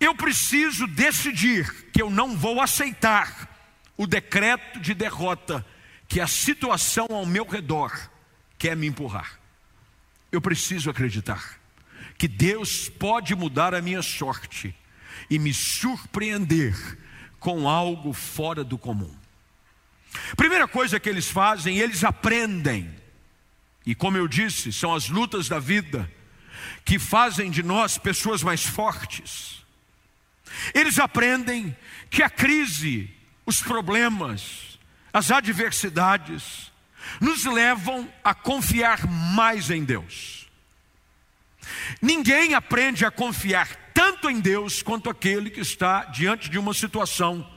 Eu 0.00 0.14
preciso 0.14 0.86
decidir 0.86 1.90
que 1.92 2.02
eu 2.02 2.10
não 2.10 2.36
vou 2.36 2.60
aceitar 2.60 3.48
o 3.96 4.06
decreto 4.06 4.80
de 4.80 4.94
derrota 4.94 5.64
que 6.08 6.20
a 6.20 6.26
situação 6.26 7.06
ao 7.10 7.26
meu 7.26 7.46
redor 7.46 7.92
quer 8.58 8.76
me 8.76 8.86
empurrar. 8.86 9.38
Eu 10.30 10.40
preciso 10.40 10.90
acreditar 10.90 11.58
que 12.18 12.28
Deus 12.28 12.88
pode 12.88 13.34
mudar 13.34 13.74
a 13.74 13.82
minha 13.82 14.02
sorte 14.02 14.74
e 15.28 15.38
me 15.38 15.52
surpreender 15.52 16.74
com 17.38 17.68
algo 17.68 18.12
fora 18.12 18.64
do 18.64 18.76
comum. 18.76 19.14
Primeira 20.36 20.66
coisa 20.66 20.98
que 20.98 21.08
eles 21.08 21.28
fazem, 21.28 21.78
eles 21.78 22.04
aprendem. 22.04 22.94
E 23.84 23.94
como 23.94 24.16
eu 24.16 24.26
disse, 24.26 24.72
são 24.72 24.94
as 24.94 25.08
lutas 25.08 25.48
da 25.48 25.58
vida 25.58 26.10
que 26.84 26.98
fazem 26.98 27.50
de 27.50 27.62
nós 27.62 27.98
pessoas 27.98 28.42
mais 28.42 28.64
fortes. 28.64 29.64
Eles 30.74 30.98
aprendem 30.98 31.76
que 32.10 32.22
a 32.22 32.30
crise, 32.30 33.10
os 33.44 33.60
problemas, 33.60 34.78
as 35.12 35.30
adversidades, 35.30 36.72
nos 37.20 37.44
levam 37.44 38.12
a 38.24 38.34
confiar 38.34 39.06
mais 39.06 39.70
em 39.70 39.84
Deus. 39.84 40.48
Ninguém 42.00 42.54
aprende 42.54 43.04
a 43.04 43.10
confiar 43.10 43.85
tanto 43.96 44.28
em 44.28 44.40
Deus 44.40 44.82
quanto 44.82 45.08
aquele 45.08 45.48
que 45.48 45.60
está 45.60 46.04
diante 46.04 46.50
de 46.50 46.58
uma 46.58 46.74
situação 46.74 47.48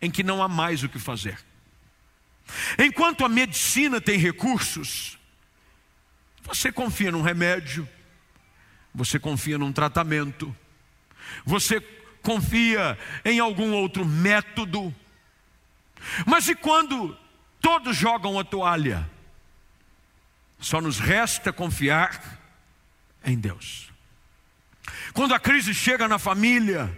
em 0.00 0.10
que 0.10 0.22
não 0.22 0.42
há 0.42 0.48
mais 0.48 0.82
o 0.82 0.88
que 0.88 0.98
fazer. 0.98 1.38
Enquanto 2.78 3.24
a 3.24 3.28
medicina 3.28 4.00
tem 4.00 4.18
recursos, 4.18 5.18
você 6.42 6.70
confia 6.70 7.10
num 7.10 7.22
remédio, 7.22 7.88
você 8.94 9.18
confia 9.18 9.58
num 9.58 9.72
tratamento, 9.72 10.54
você 11.44 11.80
confia 12.22 12.98
em 13.24 13.40
algum 13.40 13.72
outro 13.72 14.04
método. 14.04 14.94
Mas 16.26 16.48
e 16.48 16.54
quando 16.54 17.18
Todos 17.64 17.96
jogam 17.96 18.38
a 18.38 18.44
toalha. 18.44 19.10
Só 20.60 20.82
nos 20.82 20.98
resta 20.98 21.50
confiar 21.50 22.38
em 23.24 23.38
Deus. 23.38 23.90
Quando 25.12 25.34
a 25.34 25.40
crise 25.40 25.72
chega 25.74 26.08
na 26.08 26.18
família, 26.18 26.94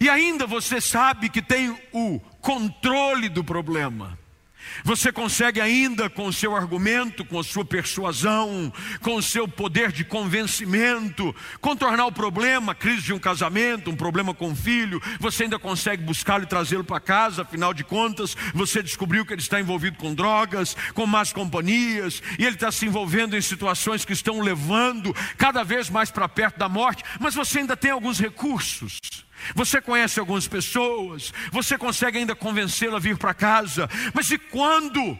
e 0.00 0.08
ainda 0.08 0.46
você 0.46 0.80
sabe 0.80 1.28
que 1.28 1.42
tem 1.42 1.76
o 1.92 2.20
controle 2.40 3.28
do 3.28 3.44
problema, 3.44 4.18
Você 4.84 5.12
consegue 5.12 5.60
ainda, 5.60 6.08
com 6.08 6.26
o 6.26 6.32
seu 6.32 6.56
argumento, 6.56 7.24
com 7.24 7.38
a 7.38 7.44
sua 7.44 7.64
persuasão, 7.64 8.72
com 9.00 9.16
o 9.16 9.22
seu 9.22 9.46
poder 9.46 9.92
de 9.92 10.04
convencimento, 10.04 11.34
contornar 11.60 12.06
o 12.06 12.12
problema, 12.12 12.72
a 12.72 12.74
crise 12.74 13.02
de 13.02 13.12
um 13.12 13.18
casamento, 13.18 13.90
um 13.90 13.96
problema 13.96 14.34
com 14.34 14.50
o 14.50 14.56
filho, 14.56 15.00
você 15.18 15.44
ainda 15.44 15.58
consegue 15.58 16.02
buscá-lo 16.02 16.44
e 16.44 16.46
trazê-lo 16.46 16.84
para 16.84 17.00
casa, 17.00 17.42
afinal 17.42 17.72
de 17.72 17.84
contas, 17.84 18.36
você 18.54 18.82
descobriu 18.82 19.24
que 19.24 19.32
ele 19.32 19.40
está 19.40 19.60
envolvido 19.60 19.96
com 19.98 20.14
drogas, 20.14 20.76
com 20.94 21.06
más 21.06 21.32
companhias, 21.32 22.22
e 22.38 22.44
ele 22.44 22.56
está 22.56 22.70
se 22.72 22.86
envolvendo 22.86 23.36
em 23.36 23.40
situações 23.40 24.04
que 24.04 24.12
estão 24.12 24.40
levando 24.40 25.14
cada 25.36 25.62
vez 25.62 25.88
mais 25.88 26.10
para 26.10 26.28
perto 26.28 26.58
da 26.58 26.68
morte, 26.68 27.04
mas 27.20 27.34
você 27.34 27.60
ainda 27.60 27.76
tem 27.76 27.90
alguns 27.90 28.18
recursos. 28.18 28.98
Você 29.54 29.80
conhece 29.80 30.20
algumas 30.20 30.46
pessoas, 30.46 31.32
você 31.50 31.76
consegue 31.76 32.18
ainda 32.18 32.34
convencê-la 32.34 32.96
a 32.96 33.00
vir 33.00 33.16
para 33.16 33.34
casa, 33.34 33.88
mas 34.14 34.30
e 34.30 34.38
quando? 34.38 35.18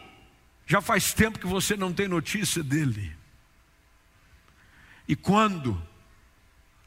Já 0.67 0.81
faz 0.81 1.13
tempo 1.13 1.39
que 1.39 1.47
você 1.47 1.77
não 1.77 1.93
tem 1.93 2.09
notícia 2.09 2.63
dele. 2.63 3.15
E 5.09 5.17
quando? 5.17 5.81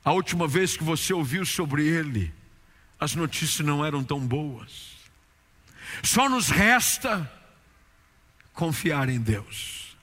A 0.03 0.11
última 0.11 0.47
vez 0.47 0.77
que 0.77 0.83
você 0.83 1.13
ouviu 1.13 1.45
sobre 1.45 1.85
ele, 1.85 2.33
as 2.99 3.15
notícias 3.15 3.65
não 3.65 3.85
eram 3.85 4.03
tão 4.03 4.19
boas. 4.19 4.95
Só 6.03 6.29
nos 6.29 6.49
resta 6.49 7.29
confiar 8.53 9.09
em 9.09 9.19
Deus. 9.19 9.95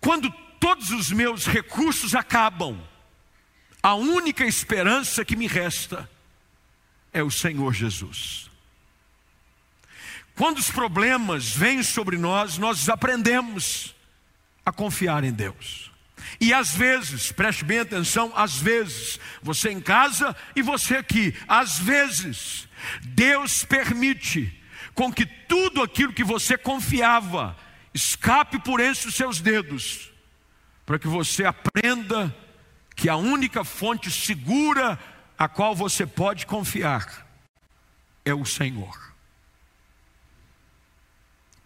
Quando 0.00 0.30
todos 0.58 0.90
os 0.90 1.10
meus 1.10 1.46
recursos 1.46 2.14
acabam, 2.14 2.78
a 3.82 3.94
única 3.94 4.44
esperança 4.44 5.24
que 5.24 5.36
me 5.36 5.46
resta 5.46 6.08
é 7.12 7.22
o 7.22 7.30
Senhor 7.30 7.72
Jesus. 7.72 8.50
Quando 10.34 10.58
os 10.58 10.70
problemas 10.70 11.50
vêm 11.50 11.82
sobre 11.82 12.16
nós, 12.16 12.56
nós 12.56 12.88
aprendemos 12.88 13.94
a 14.64 14.72
confiar 14.72 15.24
em 15.24 15.32
Deus. 15.32 15.90
E 16.40 16.52
às 16.54 16.74
vezes, 16.74 17.32
preste 17.32 17.64
bem 17.64 17.80
atenção, 17.80 18.32
às 18.34 18.56
vezes, 18.56 19.18
você 19.42 19.70
em 19.70 19.80
casa 19.80 20.36
e 20.54 20.62
você 20.62 20.96
aqui, 20.96 21.34
às 21.48 21.78
vezes, 21.78 22.68
Deus 23.02 23.64
permite 23.64 24.54
com 24.94 25.12
que 25.12 25.26
tudo 25.26 25.82
aquilo 25.82 26.12
que 26.12 26.24
você 26.24 26.56
confiava 26.56 27.56
escape 27.92 28.58
por 28.60 28.80
entre 28.80 29.08
os 29.08 29.14
seus 29.14 29.40
dedos, 29.40 30.10
para 30.86 30.98
que 30.98 31.08
você 31.08 31.44
aprenda 31.44 32.26
a 32.26 32.49
que 33.00 33.08
a 33.08 33.16
única 33.16 33.64
fonte 33.64 34.10
segura 34.10 34.98
a 35.38 35.48
qual 35.48 35.74
você 35.74 36.06
pode 36.06 36.44
confiar 36.44 37.26
é 38.26 38.34
o 38.34 38.44
Senhor. 38.44 39.14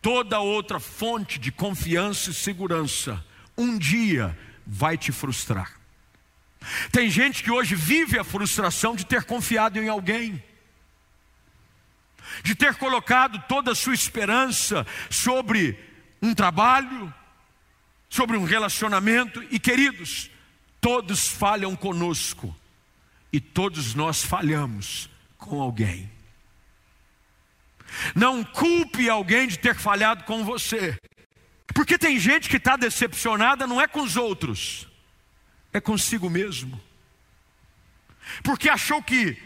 Toda 0.01 0.39
outra 0.39 0.79
fonte 0.79 1.41
de 1.41 1.51
confiança 1.51 2.31
e 2.31 2.35
segurança 2.35 3.21
um 3.59 3.77
dia 3.77 4.39
vai 4.65 4.97
te 4.97 5.11
frustrar. 5.11 5.73
Tem 6.93 7.11
gente 7.11 7.43
que 7.43 7.51
hoje 7.51 7.75
vive 7.75 8.17
a 8.17 8.23
frustração 8.23 8.95
de 8.95 9.05
ter 9.05 9.25
confiado 9.25 9.81
em 9.81 9.89
alguém, 9.89 10.41
de 12.45 12.55
ter 12.55 12.77
colocado 12.77 13.43
toda 13.49 13.73
a 13.73 13.75
sua 13.75 13.95
esperança 13.95 14.87
sobre 15.11 15.77
um 16.23 16.33
trabalho, 16.33 17.13
sobre 18.09 18.37
um 18.37 18.45
relacionamento, 18.45 19.43
e 19.51 19.59
queridos, 19.59 20.31
Todos 20.85 21.29
falham 21.29 21.75
conosco 21.75 22.55
e 23.33 23.41
todos 23.41 23.95
nós 23.95 24.23
falhamos 24.23 25.09
com 25.39 25.63
alguém. 25.63 26.13
Não 28.15 28.45
culpe 28.45 29.09
alguém 29.09 29.49
de 29.49 29.59
ter 29.59 29.75
falhado 29.75 30.25
com 30.25 30.45
você, 30.45 31.01
porque 31.69 31.97
tem 31.97 32.19
gente 32.19 32.51
que 32.51 32.59
está 32.59 32.77
decepcionada 32.77 33.67
não 33.67 33.81
é 33.81 33.89
com 33.89 34.03
os 34.03 34.19
outros, 34.19 34.87
é 35.73 35.81
consigo 35.81 36.29
mesmo, 36.29 36.79
porque 38.43 38.69
achou 38.69 39.03
que 39.03 39.43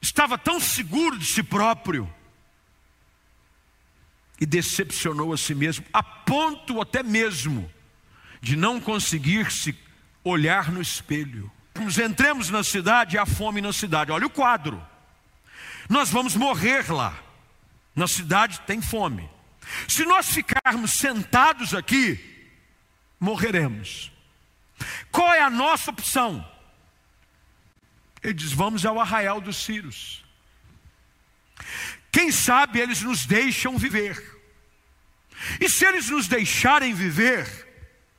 estava 0.00 0.38
tão 0.38 0.60
seguro 0.60 1.18
de 1.18 1.26
si 1.26 1.42
próprio 1.42 2.08
e 4.40 4.46
decepcionou 4.46 5.32
a 5.32 5.36
si 5.36 5.56
mesmo, 5.56 5.84
a 5.92 6.04
ponto 6.04 6.80
até 6.80 7.02
mesmo 7.02 7.68
de 8.40 8.54
não 8.54 8.80
conseguir 8.80 9.50
se 9.50 9.76
olhar 10.24 10.70
no 10.70 10.80
espelho. 10.80 11.50
Entremos 12.04 12.50
na 12.50 12.62
cidade 12.62 13.18
há 13.18 13.26
fome 13.26 13.60
na 13.60 13.72
cidade. 13.72 14.12
Olha 14.12 14.26
o 14.26 14.30
quadro. 14.30 14.82
Nós 15.88 16.10
vamos 16.10 16.36
morrer 16.36 16.90
lá. 16.92 17.16
Na 17.94 18.06
cidade 18.06 18.60
tem 18.60 18.80
fome. 18.80 19.28
Se 19.88 20.04
nós 20.04 20.30
ficarmos 20.30 20.92
sentados 20.92 21.74
aqui, 21.74 22.18
morreremos. 23.18 24.10
Qual 25.10 25.32
é 25.32 25.40
a 25.40 25.50
nossa 25.50 25.90
opção? 25.90 26.46
Ele 28.22 28.34
diz: 28.34 28.52
vamos 28.52 28.84
ao 28.84 29.00
arraial 29.00 29.40
dos 29.40 29.56
Círios. 29.56 30.24
Quem 32.10 32.30
sabe 32.30 32.80
eles 32.80 33.02
nos 33.02 33.24
deixam 33.26 33.78
viver. 33.78 34.40
E 35.60 35.68
se 35.68 35.84
eles 35.84 36.08
nos 36.08 36.28
deixarem 36.28 36.94
viver, 36.94 37.46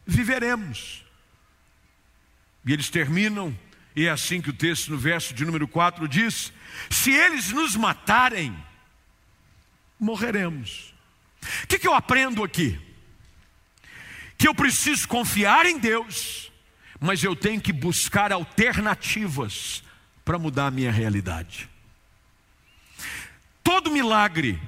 viveremos. 0.06 1.03
E 2.66 2.72
eles 2.72 2.90
terminam, 2.90 3.58
e 3.96 4.06
é 4.06 4.10
assim 4.10 4.42
que 4.42 4.50
o 4.50 4.54
texto 4.54 4.90
no 4.90 4.98
verso 4.98 5.34
de 5.34 5.46
número 5.46 5.68
4 5.68 6.08
diz: 6.08 6.52
Se 6.90 7.12
eles 7.12 7.52
nos 7.52 7.76
matarem, 7.76 8.56
morreremos. 10.00 10.94
O 11.64 11.68
que, 11.68 11.78
que 11.78 11.88
eu 11.88 11.94
aprendo 11.94 12.44
aqui? 12.44 12.80
Que 14.38 14.48
eu 14.48 14.56
preciso 14.56 15.08
confiar 15.08 15.66
em 15.66 15.78
Deus, 15.78 16.52
mas 17.00 17.24
eu 17.24 17.36
tenho 17.36 17.62
que 17.62 17.74
buscar 17.74 18.32
alternativas 18.32 19.84
para 20.24 20.40
mudar 20.40 20.68
a 20.68 20.72
minha 20.72 20.92
realidade. 20.92 21.70
Todo 23.62 23.92
milagre 23.92 24.60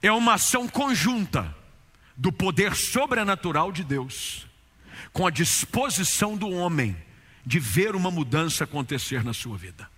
é 0.00 0.10
uma 0.12 0.34
ação 0.34 0.68
conjunta 0.68 1.54
do 2.16 2.32
poder 2.32 2.74
sobrenatural 2.74 3.70
de 3.70 3.84
Deus 3.84 4.46
com 5.12 5.26
a 5.26 5.30
disposição 5.30 6.36
do 6.36 6.50
homem 6.50 6.96
de 7.46 7.60
ver 7.60 7.94
uma 7.94 8.10
mudança 8.10 8.64
acontecer 8.64 9.24
na 9.24 9.32
sua 9.32 9.56
vida. 9.56 9.88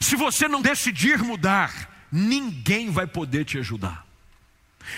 Se 0.00 0.16
você 0.16 0.48
não 0.48 0.60
decidir 0.60 1.22
mudar, 1.22 2.08
ninguém 2.10 2.90
vai 2.90 3.06
poder 3.06 3.44
te 3.44 3.58
ajudar. 3.58 4.04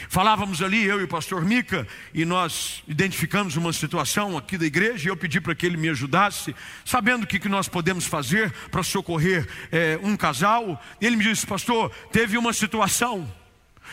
Falávamos 0.08 0.62
ali, 0.62 0.84
eu 0.84 1.00
e 1.00 1.04
o 1.04 1.08
pastor 1.08 1.44
Mica, 1.44 1.86
e 2.12 2.24
nós 2.24 2.82
identificamos 2.86 3.56
uma 3.56 3.72
situação 3.72 4.36
aqui 4.36 4.58
da 4.58 4.66
igreja, 4.66 5.08
e 5.08 5.10
eu 5.10 5.16
pedi 5.16 5.40
para 5.40 5.54
que 5.54 5.64
ele 5.64 5.76
me 5.76 5.88
ajudasse, 5.88 6.54
sabendo 6.84 7.24
o 7.24 7.26
que, 7.26 7.38
que 7.38 7.48
nós 7.48 7.68
podemos 7.68 8.04
fazer 8.04 8.52
para 8.70 8.82
socorrer 8.82 9.48
é, 9.72 9.98
um 10.02 10.16
casal. 10.16 10.82
Ele 11.00 11.16
me 11.16 11.24
disse, 11.24 11.46
pastor, 11.46 11.90
teve 12.12 12.36
uma 12.36 12.52
situação 12.52 13.32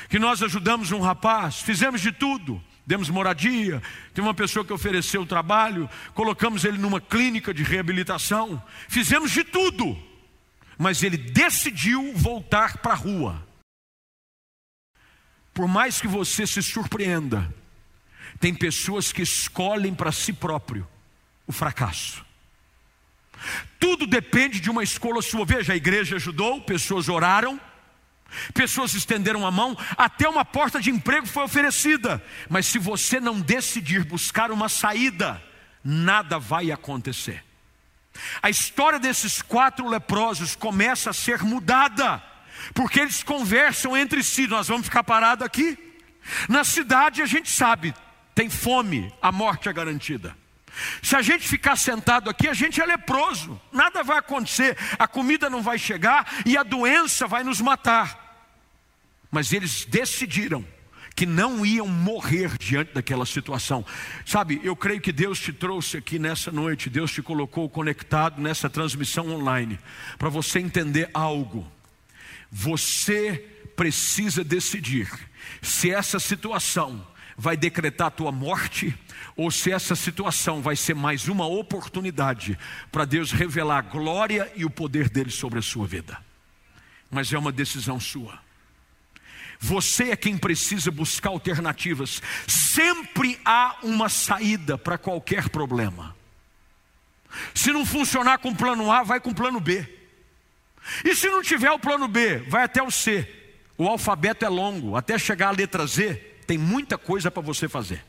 que 0.10 0.20
nós 0.20 0.44
ajudamos 0.44 0.92
um 0.92 1.00
rapaz, 1.00 1.62
fizemos 1.62 2.02
de 2.02 2.12
tudo, 2.12 2.62
demos 2.86 3.10
moradia, 3.10 3.82
tem 4.14 4.24
uma 4.24 4.34
pessoa 4.34 4.64
que 4.64 4.74
ofereceu 4.74 5.26
trabalho, 5.26 5.90
colocamos 6.14 6.64
ele 6.64 6.78
numa 6.78 7.02
clínica 7.02 7.54
de 7.54 7.64
reabilitação, 7.64 8.62
fizemos 8.88 9.32
de 9.32 9.44
tudo, 9.44 9.98
mas 10.78 11.04
ele 11.04 11.18
decidiu 11.18 12.14
voltar 12.16 12.78
para 12.78 12.94
a 12.94 12.98
rua. 12.98 13.48
Por 15.54 15.68
mais 15.68 16.02
que 16.02 16.08
você 16.08 16.46
se 16.46 16.62
surpreenda, 16.62 17.54
tem 18.40 18.54
pessoas 18.54 19.12
que 19.12 19.22
escolhem 19.22 19.96
para 19.96 20.12
si 20.12 20.34
próprio 20.34 20.88
o 21.48 21.52
fracasso. 21.52 22.26
Tudo 23.80 24.06
depende 24.06 24.60
de 24.60 24.70
uma 24.70 24.84
escolha 24.84 25.22
sua. 25.22 25.46
Veja, 25.46 25.74
a 25.74 25.76
igreja 25.76 26.16
ajudou, 26.18 26.62
pessoas 26.62 27.08
oraram, 27.08 27.60
Pessoas 28.54 28.94
estenderam 28.94 29.46
a 29.46 29.52
mão, 29.52 29.78
até 29.98 30.28
uma 30.28 30.46
porta 30.46 30.80
de 30.80 30.90
emprego 30.90 31.28
foi 31.28 31.44
oferecida. 31.44 32.24
Mas 32.50 32.66
se 32.68 32.80
você 32.80 33.20
não 33.20 33.40
decidir 33.40 34.04
buscar 34.04 34.52
uma 34.52 34.70
saída, 34.70 35.42
nada 35.84 36.40
vai 36.40 36.72
acontecer. 36.72 37.44
A 38.42 38.50
história 38.50 39.00
desses 39.00 39.42
quatro 39.42 39.88
leprosos 39.88 40.56
começa 40.56 41.10
a 41.10 41.14
ser 41.14 41.44
mudada, 41.44 42.22
porque 42.74 43.00
eles 43.00 43.24
conversam 43.24 43.96
entre 43.96 44.24
si. 44.24 44.48
Nós 44.48 44.68
vamos 44.68 44.86
ficar 44.86 45.04
parados 45.04 45.46
aqui? 45.46 45.78
Na 46.50 46.64
cidade 46.64 47.22
a 47.22 47.26
gente 47.26 47.52
sabe, 47.52 47.94
tem 48.34 48.50
fome, 48.50 49.14
a 49.22 49.32
morte 49.32 49.70
é 49.70 49.74
garantida. 49.74 50.36
Se 51.02 51.16
a 51.16 51.22
gente 51.22 51.48
ficar 51.48 51.76
sentado 51.78 52.30
aqui, 52.30 52.48
a 52.48 52.54
gente 52.54 52.82
é 52.82 52.86
leproso, 52.86 53.62
nada 53.72 54.04
vai 54.04 54.18
acontecer, 54.18 54.78
a 55.00 55.08
comida 55.08 55.50
não 55.50 55.62
vai 55.62 55.78
chegar 55.78 56.28
e 56.46 56.58
a 56.58 56.64
doença 56.64 57.28
vai 57.28 57.44
nos 57.44 57.62
matar. 57.62 58.25
Mas 59.36 59.52
eles 59.52 59.84
decidiram 59.84 60.64
que 61.14 61.26
não 61.26 61.66
iam 61.66 61.90
morrer 61.90 62.58
diante 62.58 62.94
daquela 62.94 63.26
situação. 63.26 63.86
Sabe, 64.26 64.62
eu 64.64 64.78
creio 64.78 65.02
que 65.02 65.12
Deus 65.12 65.42
te 65.42 65.52
trouxe 65.52 65.98
aqui 65.98 66.18
nessa 66.18 66.54
noite, 66.54 66.90
Deus 66.90 67.12
te 67.12 67.22
colocou 67.22 67.70
conectado 67.70 68.42
nessa 68.42 68.70
transmissão 68.70 69.30
online, 69.30 69.78
para 70.18 70.30
você 70.30 70.60
entender 70.60 71.10
algo. 71.14 71.70
Você 72.50 73.46
precisa 73.76 74.42
decidir 74.42 75.12
se 75.62 75.92
essa 75.92 76.18
situação 76.18 77.06
vai 77.38 77.58
decretar 77.58 78.08
a 78.08 78.12
tua 78.12 78.32
morte 78.32 78.98
ou 79.36 79.52
se 79.52 79.70
essa 79.70 79.98
situação 79.98 80.62
vai 80.62 80.78
ser 80.78 80.96
mais 80.96 81.28
uma 81.28 81.46
oportunidade 81.46 82.58
para 82.90 83.04
Deus 83.04 83.34
revelar 83.34 83.80
a 83.80 83.82
glória 83.82 84.50
e 84.56 84.64
o 84.64 84.70
poder 84.70 85.10
dele 85.10 85.30
sobre 85.30 85.60
a 85.60 85.62
sua 85.62 85.86
vida. 85.86 86.18
Mas 87.12 87.34
é 87.34 87.38
uma 87.38 87.52
decisão 87.52 88.00
sua. 88.00 88.45
Você 89.60 90.12
é 90.12 90.16
quem 90.16 90.38
precisa 90.38 90.92
buscar 90.92 91.30
alternativas. 91.30 92.22
Sempre 92.48 93.40
há 93.46 93.78
uma 93.84 94.10
saída 94.10 94.78
para 94.78 94.98
qualquer 94.98 95.50
problema. 95.50 96.16
Se 97.54 97.72
não 97.72 97.86
funcionar 97.86 98.38
com 98.40 98.50
o 98.50 98.56
plano 98.56 98.92
A, 98.92 99.04
vai 99.04 99.20
com 99.20 99.32
o 99.32 99.36
plano 99.36 99.60
B. 99.60 99.88
E 101.04 101.16
se 101.16 101.30
não 101.30 101.42
tiver 101.42 101.72
o 101.72 101.80
plano 101.80 102.08
B, 102.08 102.38
vai 102.40 102.64
até 102.64 102.82
o 102.82 102.92
C. 102.92 103.28
O 103.78 103.88
alfabeto 103.88 104.46
é 104.46 104.50
longo, 104.50 104.96
até 104.96 105.18
chegar 105.18 105.50
à 105.50 105.52
letra 105.52 105.86
Z, 105.86 106.14
tem 106.48 106.58
muita 106.58 106.98
coisa 106.98 107.30
para 107.30 107.42
você 107.42 107.68
fazer. 107.68 108.06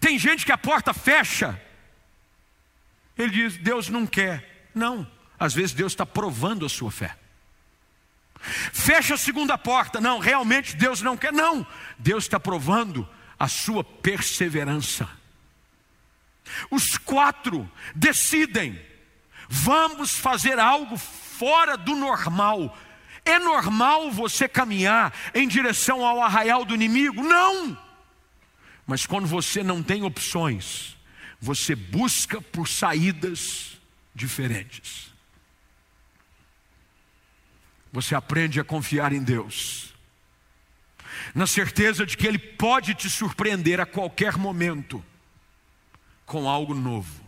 Tem 0.00 0.18
gente 0.18 0.44
que 0.44 0.52
a 0.52 0.58
porta 0.58 0.94
fecha, 0.94 1.60
ele 3.16 3.30
diz: 3.30 3.56
Deus 3.56 3.88
não 3.88 4.06
quer. 4.06 4.68
Não, 4.74 5.06
às 5.38 5.52
vezes 5.52 5.74
Deus 5.74 5.92
está 5.92 6.06
provando 6.06 6.64
a 6.64 6.68
sua 6.68 6.90
fé. 6.90 7.16
Fecha 8.42 9.14
a 9.14 9.18
segunda 9.18 9.56
porta, 9.56 10.00
não, 10.00 10.18
realmente 10.18 10.76
Deus 10.76 11.00
não 11.00 11.16
quer. 11.16 11.32
Não, 11.32 11.66
Deus 11.98 12.24
está 12.24 12.40
provando 12.40 13.08
a 13.38 13.48
sua 13.48 13.84
perseverança. 13.84 15.08
Os 16.70 16.98
quatro 16.98 17.70
decidem, 17.94 18.80
vamos 19.48 20.12
fazer 20.12 20.58
algo 20.58 20.96
fora 20.96 21.76
do 21.76 21.94
normal. 21.94 22.76
É 23.24 23.38
normal 23.38 24.10
você 24.10 24.48
caminhar 24.48 25.14
em 25.32 25.46
direção 25.46 26.04
ao 26.04 26.20
arraial 26.20 26.64
do 26.64 26.74
inimigo? 26.74 27.22
Não! 27.22 27.78
Mas 28.86 29.06
quando 29.06 29.26
você 29.26 29.62
não 29.62 29.82
tem 29.82 30.02
opções, 30.02 30.96
você 31.40 31.74
busca 31.74 32.40
por 32.40 32.68
saídas 32.68 33.80
diferentes. 34.14 35.11
Você 37.92 38.14
aprende 38.14 38.58
a 38.58 38.64
confiar 38.64 39.12
em 39.12 39.22
Deus, 39.22 39.94
na 41.34 41.46
certeza 41.46 42.06
de 42.06 42.16
que 42.16 42.26
Ele 42.26 42.38
pode 42.38 42.94
te 42.94 43.10
surpreender 43.10 43.78
a 43.80 43.86
qualquer 43.86 44.36
momento 44.38 45.04
com 46.24 46.48
algo 46.48 46.74
novo. 46.74 47.22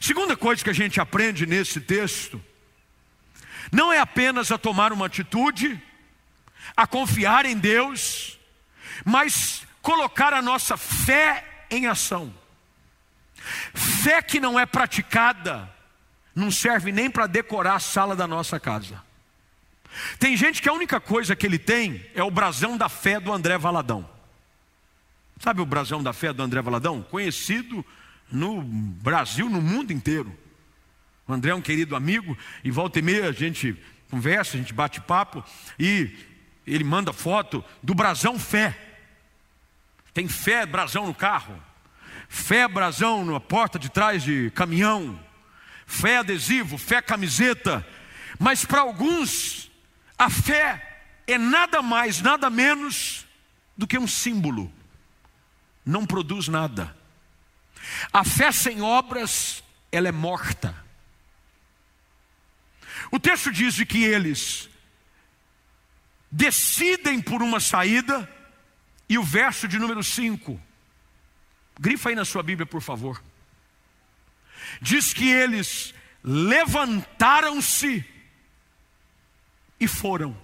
Segunda 0.00 0.36
coisa 0.36 0.64
que 0.64 0.70
a 0.70 0.74
gente 0.74 1.00
aprende 1.00 1.46
nesse 1.46 1.80
texto, 1.80 2.42
não 3.70 3.92
é 3.92 4.00
apenas 4.00 4.50
a 4.50 4.58
tomar 4.58 4.92
uma 4.92 5.06
atitude, 5.06 5.80
a 6.76 6.84
confiar 6.84 7.46
em 7.46 7.56
Deus, 7.56 8.38
mas 9.04 9.62
colocar 9.80 10.32
a 10.34 10.42
nossa 10.42 10.76
fé 10.76 11.66
em 11.70 11.86
ação. 11.86 12.34
Fé 13.74 14.20
que 14.20 14.40
não 14.40 14.58
é 14.58 14.66
praticada, 14.66 15.72
não 16.34 16.50
serve 16.50 16.90
nem 16.90 17.08
para 17.08 17.28
decorar 17.28 17.76
a 17.76 17.80
sala 17.80 18.16
da 18.16 18.26
nossa 18.26 18.58
casa. 18.58 19.00
Tem 20.18 20.36
gente 20.36 20.62
que 20.62 20.68
a 20.68 20.72
única 20.72 21.00
coisa 21.00 21.36
que 21.36 21.46
ele 21.46 21.58
tem 21.58 22.04
é 22.14 22.22
o 22.22 22.30
brasão 22.30 22.76
da 22.76 22.88
fé 22.88 23.20
do 23.20 23.32
André 23.32 23.58
Valadão. 23.58 24.08
Sabe 25.38 25.60
o 25.60 25.66
brasão 25.66 26.02
da 26.02 26.12
fé 26.12 26.32
do 26.32 26.42
André 26.42 26.62
Valadão? 26.62 27.02
Conhecido 27.02 27.84
no 28.30 28.62
Brasil, 28.62 29.48
no 29.48 29.60
mundo 29.60 29.92
inteiro. 29.92 30.36
O 31.26 31.32
André 31.32 31.50
é 31.50 31.54
um 31.54 31.60
querido 31.60 31.96
amigo 31.96 32.36
e 32.62 32.70
volta 32.70 32.98
e 32.98 33.02
meia 33.02 33.28
a 33.28 33.32
gente 33.32 33.76
conversa, 34.10 34.56
a 34.56 34.60
gente 34.60 34.72
bate 34.72 35.00
papo 35.00 35.44
e 35.78 36.14
ele 36.66 36.84
manda 36.84 37.12
foto 37.12 37.64
do 37.82 37.94
brasão 37.94 38.38
fé. 38.38 38.78
Tem 40.14 40.28
fé, 40.28 40.64
brasão 40.66 41.06
no 41.06 41.14
carro. 41.14 41.60
Fé, 42.28 42.68
brasão 42.68 43.24
na 43.24 43.40
porta 43.40 43.78
de 43.78 43.88
trás 43.88 44.22
de 44.22 44.50
caminhão. 44.54 45.18
Fé 45.86 46.18
adesivo, 46.18 46.78
fé 46.78 47.02
camiseta. 47.02 47.86
Mas 48.38 48.64
para 48.64 48.82
alguns, 48.82 49.71
a 50.22 50.30
fé 50.30 51.00
é 51.26 51.36
nada 51.36 51.82
mais, 51.82 52.20
nada 52.20 52.48
menos 52.48 53.26
do 53.76 53.88
que 53.88 53.98
um 53.98 54.06
símbolo. 54.06 54.72
Não 55.84 56.06
produz 56.06 56.46
nada. 56.46 56.96
A 58.12 58.22
fé 58.22 58.52
sem 58.52 58.80
obras, 58.82 59.64
ela 59.90 60.06
é 60.06 60.12
morta. 60.12 60.76
O 63.10 63.18
texto 63.18 63.50
diz 63.50 63.82
que 63.82 64.04
eles 64.04 64.70
decidem 66.30 67.20
por 67.20 67.42
uma 67.42 67.58
saída, 67.58 68.30
e 69.08 69.18
o 69.18 69.24
verso 69.24 69.66
de 69.66 69.76
número 69.76 70.04
5, 70.04 70.60
grifa 71.80 72.10
aí 72.10 72.14
na 72.14 72.24
sua 72.24 72.44
Bíblia, 72.44 72.64
por 72.64 72.80
favor. 72.80 73.20
Diz 74.80 75.12
que 75.12 75.28
eles 75.28 75.92
levantaram-se 76.22 78.11
e 79.82 79.88
foram. 79.88 80.36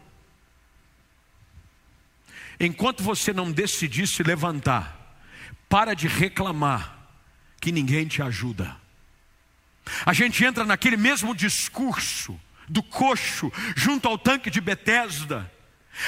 Enquanto 2.58 3.02
você 3.02 3.32
não 3.32 3.52
decidir 3.52 4.06
se 4.06 4.22
levantar, 4.22 5.16
para 5.68 5.94
de 5.94 6.08
reclamar 6.08 6.98
que 7.60 7.70
ninguém 7.70 8.06
te 8.06 8.20
ajuda. 8.20 8.76
A 10.04 10.12
gente 10.12 10.44
entra 10.44 10.64
naquele 10.64 10.96
mesmo 10.96 11.34
discurso 11.34 12.38
do 12.68 12.82
coxo 12.82 13.50
junto 13.76 14.08
ao 14.08 14.18
tanque 14.18 14.50
de 14.50 14.60
Betesda 14.60 15.50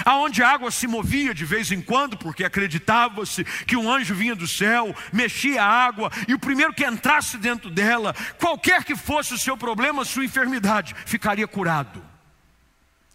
aonde 0.04 0.42
a 0.42 0.48
água 0.48 0.70
se 0.70 0.86
movia 0.86 1.34
de 1.34 1.44
vez 1.44 1.70
em 1.72 1.80
quando, 1.80 2.16
porque 2.16 2.44
acreditava-se 2.44 3.44
que 3.66 3.76
um 3.76 3.90
anjo 3.90 4.14
vinha 4.14 4.34
do 4.34 4.46
céu, 4.46 4.94
mexia 5.12 5.62
a 5.62 5.66
água, 5.66 6.10
e 6.28 6.34
o 6.34 6.38
primeiro 6.38 6.72
que 6.72 6.84
entrasse 6.84 7.36
dentro 7.38 7.70
dela, 7.70 8.14
qualquer 8.38 8.84
que 8.84 8.96
fosse 8.96 9.34
o 9.34 9.38
seu 9.38 9.56
problema, 9.56 10.04
sua 10.04 10.24
enfermidade, 10.24 10.94
ficaria 11.06 11.46
curado. 11.46 12.02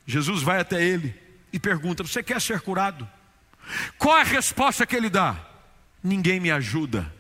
Jesus 0.06 0.42
vai 0.44 0.60
até 0.60 0.84
ele 0.84 1.14
e 1.52 1.60
pergunta: 1.60 2.04
Você 2.04 2.22
quer 2.22 2.42
ser 2.42 2.62
curado? 2.62 3.10
Qual 3.98 4.16
a 4.16 4.24
resposta 4.24 4.86
que 4.86 4.96
ele 4.96 5.10
dá? 5.10 5.44
Ninguém 6.04 6.40
me 6.40 6.52
ajuda. 6.52 7.12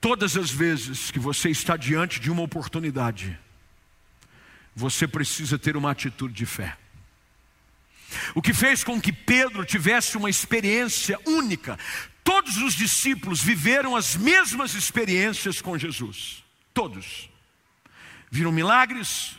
Todas 0.00 0.36
as 0.36 0.50
vezes 0.50 1.10
que 1.10 1.18
você 1.18 1.48
está 1.48 1.76
diante 1.76 2.20
de 2.20 2.30
uma 2.30 2.42
oportunidade, 2.42 3.38
você 4.74 5.06
precisa 5.06 5.58
ter 5.58 5.76
uma 5.76 5.90
atitude 5.90 6.34
de 6.34 6.44
fé. 6.44 6.76
O 8.34 8.42
que 8.42 8.52
fez 8.52 8.84
com 8.84 9.00
que 9.00 9.12
Pedro 9.12 9.64
tivesse 9.64 10.16
uma 10.16 10.28
experiência 10.28 11.18
única. 11.26 11.78
Todos 12.22 12.56
os 12.58 12.74
discípulos 12.74 13.42
viveram 13.42 13.96
as 13.96 14.16
mesmas 14.16 14.74
experiências 14.74 15.60
com 15.60 15.78
Jesus. 15.78 16.42
Todos. 16.72 17.30
Viram 18.34 18.50
milagres, 18.50 19.36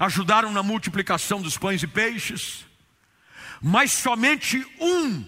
ajudaram 0.00 0.50
na 0.50 0.62
multiplicação 0.62 1.42
dos 1.42 1.58
pães 1.58 1.82
e 1.82 1.86
peixes, 1.86 2.64
mas 3.60 3.92
somente 3.92 4.66
um 4.80 5.22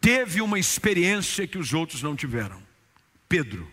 teve 0.00 0.40
uma 0.40 0.58
experiência 0.58 1.46
que 1.46 1.58
os 1.58 1.74
outros 1.74 2.02
não 2.02 2.16
tiveram: 2.16 2.62
Pedro. 3.28 3.70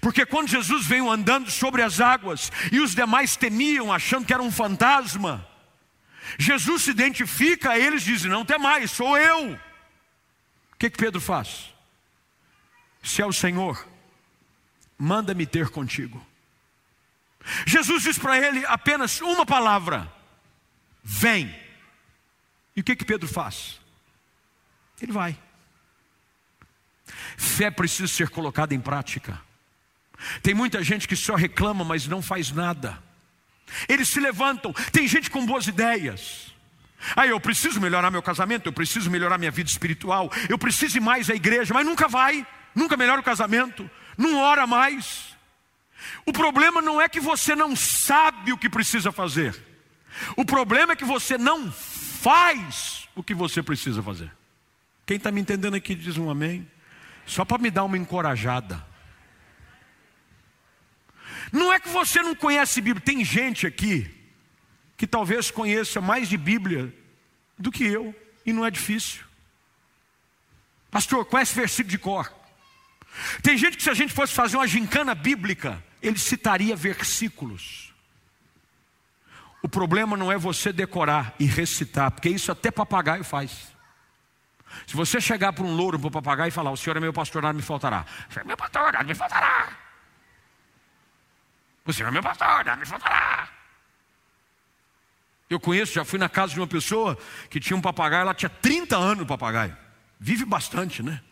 Porque 0.00 0.26
quando 0.26 0.48
Jesus 0.48 0.84
veio 0.84 1.08
andando 1.08 1.52
sobre 1.52 1.82
as 1.82 2.00
águas 2.00 2.50
e 2.72 2.80
os 2.80 2.96
demais 2.96 3.36
temiam, 3.36 3.92
achando 3.92 4.26
que 4.26 4.34
era 4.34 4.42
um 4.42 4.50
fantasma, 4.50 5.48
Jesus 6.36 6.82
se 6.82 6.90
identifica 6.90 7.70
a 7.70 7.78
eles 7.78 8.02
e 8.02 8.06
diz: 8.06 8.24
Não 8.24 8.44
tem 8.44 8.58
mais, 8.58 8.90
sou 8.90 9.16
eu. 9.16 9.52
O 9.52 10.76
que, 10.80 10.90
que 10.90 10.98
Pedro 10.98 11.20
faz? 11.20 11.72
Se 13.04 13.22
é 13.22 13.26
o 13.26 13.32
Senhor, 13.32 13.93
manda-me 14.98 15.46
ter 15.46 15.68
contigo. 15.68 16.24
Jesus 17.66 18.02
diz 18.02 18.18
para 18.18 18.38
ele 18.38 18.64
apenas 18.66 19.20
uma 19.20 19.44
palavra: 19.44 20.10
Vem. 21.02 21.54
E 22.76 22.80
o 22.80 22.84
que, 22.84 22.96
que 22.96 23.04
Pedro 23.04 23.28
faz? 23.28 23.80
Ele 25.00 25.12
vai. 25.12 25.38
Fé 27.36 27.70
precisa 27.70 28.08
ser 28.08 28.30
colocada 28.30 28.74
em 28.74 28.80
prática. 28.80 29.40
Tem 30.42 30.54
muita 30.54 30.82
gente 30.82 31.06
que 31.06 31.14
só 31.14 31.34
reclama, 31.34 31.84
mas 31.84 32.06
não 32.06 32.22
faz 32.22 32.50
nada. 32.50 33.02
Eles 33.88 34.08
se 34.08 34.20
levantam, 34.20 34.72
tem 34.92 35.06
gente 35.06 35.30
com 35.30 35.44
boas 35.44 35.66
ideias. 35.66 36.52
Ah, 37.14 37.26
eu 37.26 37.38
preciso 37.38 37.80
melhorar 37.80 38.10
meu 38.10 38.22
casamento, 38.22 38.66
eu 38.66 38.72
preciso 38.72 39.10
melhorar 39.10 39.36
minha 39.36 39.50
vida 39.50 39.68
espiritual, 39.68 40.30
eu 40.48 40.58
preciso 40.58 40.96
ir 40.96 41.00
mais 41.00 41.28
à 41.28 41.34
igreja, 41.34 41.74
mas 41.74 41.84
nunca 41.84 42.08
vai, 42.08 42.46
nunca 42.74 42.96
melhora 42.96 43.20
o 43.20 43.24
casamento, 43.24 43.90
não 44.16 44.38
ora 44.38 44.66
mais. 44.66 45.36
O 46.26 46.32
problema 46.32 46.80
não 46.80 47.00
é 47.00 47.08
que 47.08 47.20
você 47.20 47.54
não 47.54 47.74
sabe 47.74 48.52
o 48.52 48.58
que 48.58 48.68
precisa 48.68 49.10
fazer, 49.10 49.54
o 50.36 50.44
problema 50.44 50.92
é 50.92 50.96
que 50.96 51.04
você 51.04 51.36
não 51.36 51.70
faz 51.72 53.08
o 53.14 53.22
que 53.22 53.34
você 53.34 53.62
precisa 53.62 54.02
fazer. 54.02 54.30
Quem 55.06 55.16
está 55.16 55.30
me 55.30 55.40
entendendo 55.40 55.74
aqui 55.74 55.94
diz 55.94 56.16
um 56.16 56.30
amém, 56.30 56.68
só 57.26 57.44
para 57.44 57.58
me 57.58 57.70
dar 57.70 57.84
uma 57.84 57.98
encorajada. 57.98 58.84
Não 61.52 61.72
é 61.72 61.78
que 61.78 61.88
você 61.88 62.22
não 62.22 62.34
conhece 62.34 62.80
Bíblia, 62.80 63.04
tem 63.04 63.24
gente 63.24 63.66
aqui 63.66 64.10
que 64.96 65.06
talvez 65.06 65.50
conheça 65.50 66.00
mais 66.00 66.28
de 66.28 66.36
Bíblia 66.36 66.94
do 67.58 67.70
que 67.70 67.84
eu, 67.84 68.14
e 68.46 68.52
não 68.52 68.64
é 68.64 68.70
difícil. 68.70 69.24
Pastor, 70.90 71.24
conhece 71.24 71.54
versículo 71.54 71.90
de 71.90 71.98
cor. 71.98 72.32
Tem 73.42 73.56
gente 73.56 73.76
que, 73.76 73.82
se 73.82 73.90
a 73.90 73.94
gente 73.94 74.12
fosse 74.12 74.34
fazer 74.34 74.56
uma 74.56 74.66
gincana 74.66 75.14
bíblica, 75.14 75.82
ele 76.02 76.18
citaria 76.18 76.74
versículos. 76.74 77.92
O 79.62 79.68
problema 79.68 80.16
não 80.16 80.30
é 80.30 80.36
você 80.36 80.72
decorar 80.72 81.34
e 81.38 81.46
recitar, 81.46 82.10
porque 82.10 82.28
isso 82.28 82.52
até 82.52 82.70
papagaio 82.70 83.24
faz. 83.24 83.72
Se 84.86 84.94
você 84.94 85.20
chegar 85.20 85.52
para 85.52 85.64
um 85.64 85.74
louro, 85.74 85.98
para 85.98 86.08
um 86.08 86.10
papagaio 86.10 86.48
e 86.48 86.52
falar: 86.52 86.70
O 86.70 86.76
Senhor 86.76 86.96
é 86.96 87.00
meu 87.00 87.12
pastor, 87.12 87.42
nada 87.42 87.54
me 87.54 87.62
faltará. 87.62 88.04
Senhor 88.28 88.44
é 88.44 88.46
meu 88.46 88.56
pastor, 88.56 88.92
nada 88.92 89.04
me 89.04 89.14
faltará. 89.14 89.68
O 91.86 91.92
Senhor 91.92 92.08
é 92.08 92.12
meu 92.12 92.22
pastor, 92.22 92.64
nada 92.64 92.76
me 92.76 92.84
faltará. 92.84 93.48
Eu 95.48 95.60
conheço, 95.60 95.94
já 95.94 96.04
fui 96.04 96.18
na 96.18 96.28
casa 96.28 96.52
de 96.52 96.60
uma 96.60 96.66
pessoa 96.66 97.16
que 97.48 97.60
tinha 97.60 97.76
um 97.76 97.80
papagaio, 97.80 98.22
ela 98.22 98.34
tinha 98.34 98.50
30 98.50 98.96
anos 98.96 99.22
o 99.22 99.26
papagaio. 99.26 99.76
Vive 100.18 100.44
bastante, 100.44 101.02
né? 101.02 101.22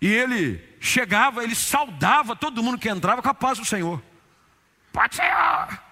E 0.00 0.06
ele 0.06 0.76
chegava, 0.80 1.42
ele 1.42 1.54
saudava 1.54 2.36
todo 2.36 2.62
mundo 2.62 2.78
que 2.78 2.88
entrava 2.88 3.20
com 3.20 3.28
a 3.28 3.34
paz 3.34 3.58
do 3.58 3.64
Senhor. 3.64 4.02
Pode 4.92 5.16
Senhor! 5.16 5.82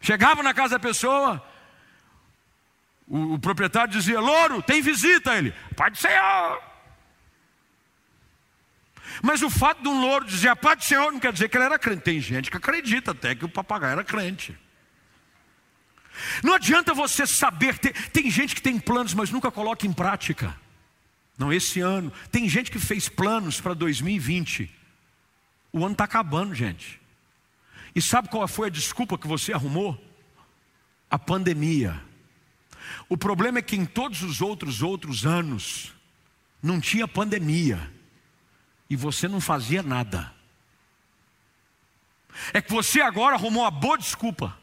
Chegava 0.00 0.42
na 0.42 0.54
casa 0.54 0.78
da 0.78 0.78
pessoa, 0.78 1.42
o, 3.08 3.34
o 3.34 3.38
proprietário 3.38 3.92
dizia: 3.92 4.20
Louro, 4.20 4.62
tem 4.62 4.80
visita. 4.80 5.34
Ele, 5.34 5.52
do 5.90 5.96
Senhor. 5.96 6.62
Mas 9.22 9.42
o 9.42 9.50
fato 9.50 9.82
de 9.82 9.88
um 9.88 10.00
louro 10.00 10.24
dizer 10.24 10.48
a 10.48 10.56
Pai 10.56 10.76
do 10.76 10.84
Senhor 10.84 11.10
não 11.10 11.18
quer 11.18 11.32
dizer 11.32 11.48
que 11.48 11.56
ele 11.56 11.64
era 11.64 11.78
crente. 11.78 12.02
Tem 12.02 12.20
gente 12.20 12.50
que 12.50 12.56
acredita 12.56 13.12
até 13.12 13.34
que 13.34 13.44
o 13.44 13.48
papagaio 13.48 13.92
era 13.92 14.04
crente. 14.04 14.56
Não 16.42 16.54
adianta 16.54 16.94
você 16.94 17.26
saber, 17.26 17.78
ter, 17.78 17.92
tem 18.10 18.30
gente 18.30 18.54
que 18.54 18.62
tem 18.62 18.78
planos, 18.78 19.14
mas 19.14 19.30
nunca 19.30 19.50
coloca 19.50 19.86
em 19.86 19.92
prática. 19.92 20.54
Não, 21.38 21.52
esse 21.52 21.80
ano. 21.80 22.12
Tem 22.30 22.48
gente 22.48 22.70
que 22.70 22.78
fez 22.78 23.08
planos 23.08 23.60
para 23.60 23.74
2020. 23.74 24.70
O 25.72 25.84
ano 25.84 25.92
está 25.92 26.04
acabando, 26.04 26.54
gente. 26.54 27.00
E 27.94 28.00
sabe 28.00 28.28
qual 28.28 28.46
foi 28.48 28.68
a 28.68 28.70
desculpa 28.70 29.18
que 29.18 29.26
você 29.26 29.52
arrumou? 29.52 30.02
A 31.10 31.18
pandemia. 31.18 32.02
O 33.08 33.16
problema 33.16 33.58
é 33.58 33.62
que 33.62 33.76
em 33.76 33.84
todos 33.84 34.22
os 34.22 34.40
outros 34.40 34.82
outros 34.82 35.26
anos 35.26 35.92
não 36.62 36.80
tinha 36.80 37.06
pandemia 37.06 37.92
e 38.88 38.96
você 38.96 39.28
não 39.28 39.40
fazia 39.40 39.82
nada. 39.82 40.32
É 42.52 42.60
que 42.60 42.72
você 42.72 43.00
agora 43.00 43.34
arrumou 43.36 43.62
uma 43.62 43.70
boa 43.70 43.96
desculpa. 43.96 44.56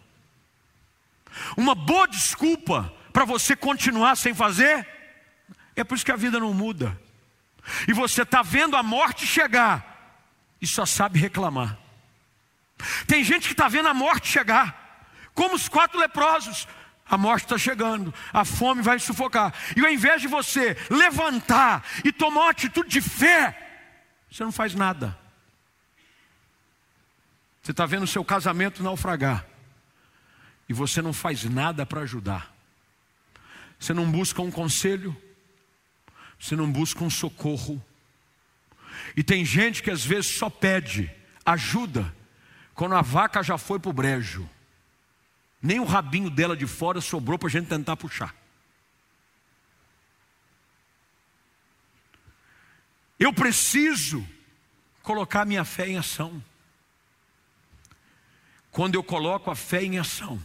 Uma 1.57 1.73
boa 1.73 2.07
desculpa 2.07 2.93
para 3.11 3.25
você 3.25 3.55
continuar 3.55 4.15
sem 4.15 4.33
fazer. 4.33 4.87
É 5.75 5.83
por 5.83 5.95
isso 5.95 6.05
que 6.05 6.11
a 6.11 6.15
vida 6.15 6.39
não 6.39 6.53
muda. 6.53 6.99
E 7.87 7.93
você 7.93 8.23
está 8.23 8.41
vendo 8.41 8.75
a 8.75 8.83
morte 8.83 9.25
chegar 9.25 10.21
e 10.61 10.67
só 10.67 10.85
sabe 10.85 11.19
reclamar. 11.19 11.77
Tem 13.07 13.23
gente 13.23 13.47
que 13.47 13.53
está 13.53 13.67
vendo 13.67 13.87
a 13.87 13.93
morte 13.93 14.27
chegar, 14.27 15.07
como 15.33 15.55
os 15.55 15.69
quatro 15.69 15.99
leprosos. 15.99 16.67
A 17.05 17.17
morte 17.17 17.43
está 17.43 17.57
chegando, 17.57 18.13
a 18.31 18.45
fome 18.45 18.81
vai 18.81 18.97
sufocar. 18.97 19.53
E 19.75 19.81
ao 19.81 19.91
invés 19.91 20.21
de 20.21 20.27
você 20.27 20.75
levantar 20.89 21.85
e 22.03 22.13
tomar 22.13 22.41
uma 22.41 22.51
atitude 22.51 22.89
de 22.89 23.01
fé, 23.01 23.59
você 24.31 24.43
não 24.43 24.53
faz 24.53 24.73
nada. 24.73 25.17
Você 27.61 27.71
está 27.71 27.85
vendo 27.85 28.03
o 28.03 28.07
seu 28.07 28.23
casamento 28.23 28.81
naufragar. 28.81 29.45
E 30.67 30.73
você 30.73 31.01
não 31.01 31.13
faz 31.13 31.43
nada 31.43 31.85
para 31.85 32.01
ajudar. 32.01 32.53
Você 33.79 33.93
não 33.93 34.09
busca 34.09 34.41
um 34.41 34.51
conselho. 34.51 35.15
Você 36.43 36.57
não 36.57 36.69
busca 36.69 37.01
um 37.01 37.09
socorro. 37.09 37.81
E 39.15 39.23
tem 39.23 39.45
gente 39.45 39.81
que 39.81 39.89
às 39.89 40.03
vezes 40.03 40.37
só 40.37 40.49
pede 40.49 41.09
ajuda 41.45 42.13
quando 42.73 42.95
a 42.95 43.01
vaca 43.01 43.41
já 43.41 43.57
foi 43.57 43.79
para 43.79 43.89
o 43.89 43.93
brejo, 43.93 44.49
nem 45.61 45.79
o 45.79 45.85
rabinho 45.85 46.29
dela 46.29 46.57
de 46.57 46.67
fora 46.67 46.99
sobrou 46.99 47.39
para 47.39 47.47
a 47.47 47.51
gente 47.51 47.69
tentar 47.69 47.95
puxar. 47.95 48.35
Eu 53.17 53.31
preciso 53.31 54.27
colocar 55.01 55.45
minha 55.45 55.63
fé 55.63 55.87
em 55.87 55.97
ação. 55.97 56.43
Quando 58.69 58.95
eu 58.95 59.03
coloco 59.03 59.49
a 59.49 59.55
fé 59.55 59.81
em 59.81 59.97
ação, 59.97 60.43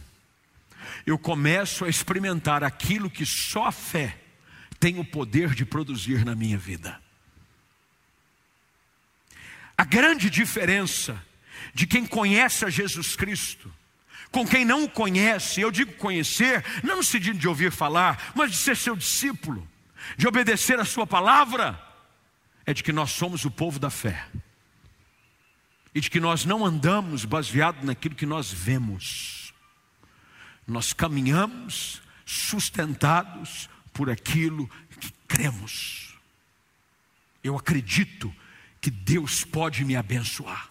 eu 1.05 1.19
começo 1.19 1.83
a 1.83 1.89
experimentar 1.89 2.63
aquilo 2.63 3.09
que 3.09 3.25
só 3.25 3.65
a 3.65 3.71
fé 3.73 4.28
tem 4.79 4.97
o 4.99 5.05
poder 5.05 5.53
de 5.53 5.65
produzir 5.65 6.23
na 6.23 6.35
minha 6.35 6.57
vida. 6.57 6.99
A 9.77 9.83
grande 9.83 10.29
diferença 10.29 11.21
de 11.73 11.85
quem 11.85 12.05
conhece 12.05 12.65
a 12.65 12.69
Jesus 12.69 13.15
Cristo, 13.15 13.71
com 14.31 14.47
quem 14.47 14.63
não 14.63 14.83
o 14.83 14.89
conhece, 14.89 15.61
eu 15.61 15.71
digo 15.71 15.93
conhecer, 15.93 16.63
não 16.83 16.97
no 16.97 17.03
sentido 17.03 17.37
de 17.37 17.47
ouvir 17.47 17.71
falar, 17.71 18.31
mas 18.35 18.51
de 18.51 18.57
ser 18.57 18.77
seu 18.77 18.95
discípulo, 18.95 19.67
de 20.17 20.27
obedecer 20.27 20.79
a 20.79 20.85
sua 20.85 21.05
palavra, 21.05 21.81
é 22.65 22.73
de 22.73 22.83
que 22.83 22.93
nós 22.93 23.11
somos 23.11 23.45
o 23.45 23.51
povo 23.51 23.79
da 23.79 23.89
fé. 23.89 24.27
E 25.93 25.99
de 25.99 26.09
que 26.09 26.19
nós 26.19 26.45
não 26.45 26.63
andamos 26.63 27.25
baseado 27.25 27.83
naquilo 27.83 28.15
que 28.15 28.25
nós 28.25 28.51
vemos. 28.51 29.53
Nós 30.67 30.93
caminhamos 30.93 32.01
sustentados 32.25 33.67
por 33.99 34.09
aquilo 34.09 34.65
que 34.97 35.11
cremos. 35.27 36.15
Eu 37.43 37.57
acredito 37.57 38.33
que 38.79 38.89
Deus 38.89 39.43
pode 39.43 39.83
me 39.83 39.93
abençoar. 39.93 40.69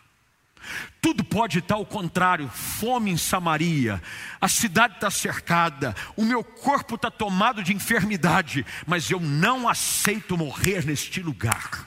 Tudo 0.98 1.22
pode 1.22 1.58
estar 1.58 1.74
ao 1.74 1.84
contrário, 1.84 2.48
fome 2.48 3.10
em 3.10 3.18
Samaria, 3.18 4.02
a 4.40 4.48
cidade 4.48 4.94
está 4.94 5.10
cercada, 5.10 5.94
o 6.16 6.24
meu 6.24 6.42
corpo 6.42 6.94
está 6.94 7.10
tomado 7.10 7.62
de 7.62 7.74
enfermidade, 7.74 8.64
mas 8.86 9.10
eu 9.10 9.20
não 9.20 9.68
aceito 9.68 10.38
morrer 10.38 10.86
neste 10.86 11.20
lugar. 11.20 11.86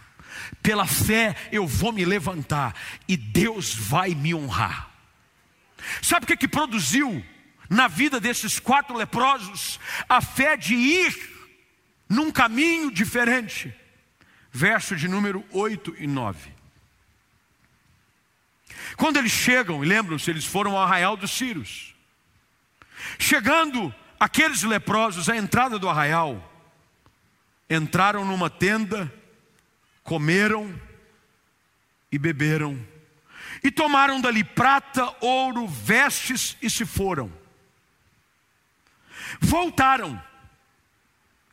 Pela 0.61 0.85
fé 0.85 1.35
eu 1.51 1.65
vou 1.65 1.91
me 1.91 2.05
levantar 2.05 2.75
e 3.07 3.17
Deus 3.17 3.73
vai 3.73 4.13
me 4.13 4.31
honrar. 4.35 4.91
Sabe 6.03 6.25
o 6.25 6.27
que, 6.27 6.37
que 6.37 6.47
produziu 6.47 7.25
na 7.71 7.87
vida 7.87 8.19
desses 8.19 8.59
quatro 8.59 8.97
leprosos? 8.97 9.79
A 10.09 10.21
fé 10.21 10.57
de 10.57 10.75
ir 10.75 11.15
num 12.09 12.29
caminho 12.29 12.91
diferente. 12.91 13.73
Verso 14.51 14.93
de 14.93 15.07
número 15.07 15.45
8 15.51 15.95
e 15.97 16.05
9. 16.05 16.51
Quando 18.97 19.17
eles 19.17 19.31
chegam, 19.31 19.81
e 19.81 19.87
lembram-se, 19.87 20.29
eles 20.29 20.45
foram 20.45 20.71
ao 20.71 20.83
arraial 20.83 21.15
dos 21.15 21.31
Círios. 21.31 21.95
Chegando 23.17 23.95
aqueles 24.19 24.63
leprosos 24.63 25.29
à 25.29 25.37
entrada 25.37 25.79
do 25.79 25.87
arraial, 25.87 26.51
entraram 27.69 28.25
numa 28.25 28.49
tenda, 28.49 29.11
comeram 30.03 30.77
e 32.11 32.19
beberam, 32.19 32.77
e 33.63 33.71
tomaram 33.71 34.19
dali 34.19 34.43
prata, 34.43 35.15
ouro, 35.21 35.65
vestes 35.65 36.57
e 36.61 36.69
se 36.69 36.85
foram. 36.85 37.40
Voltaram 39.39 40.21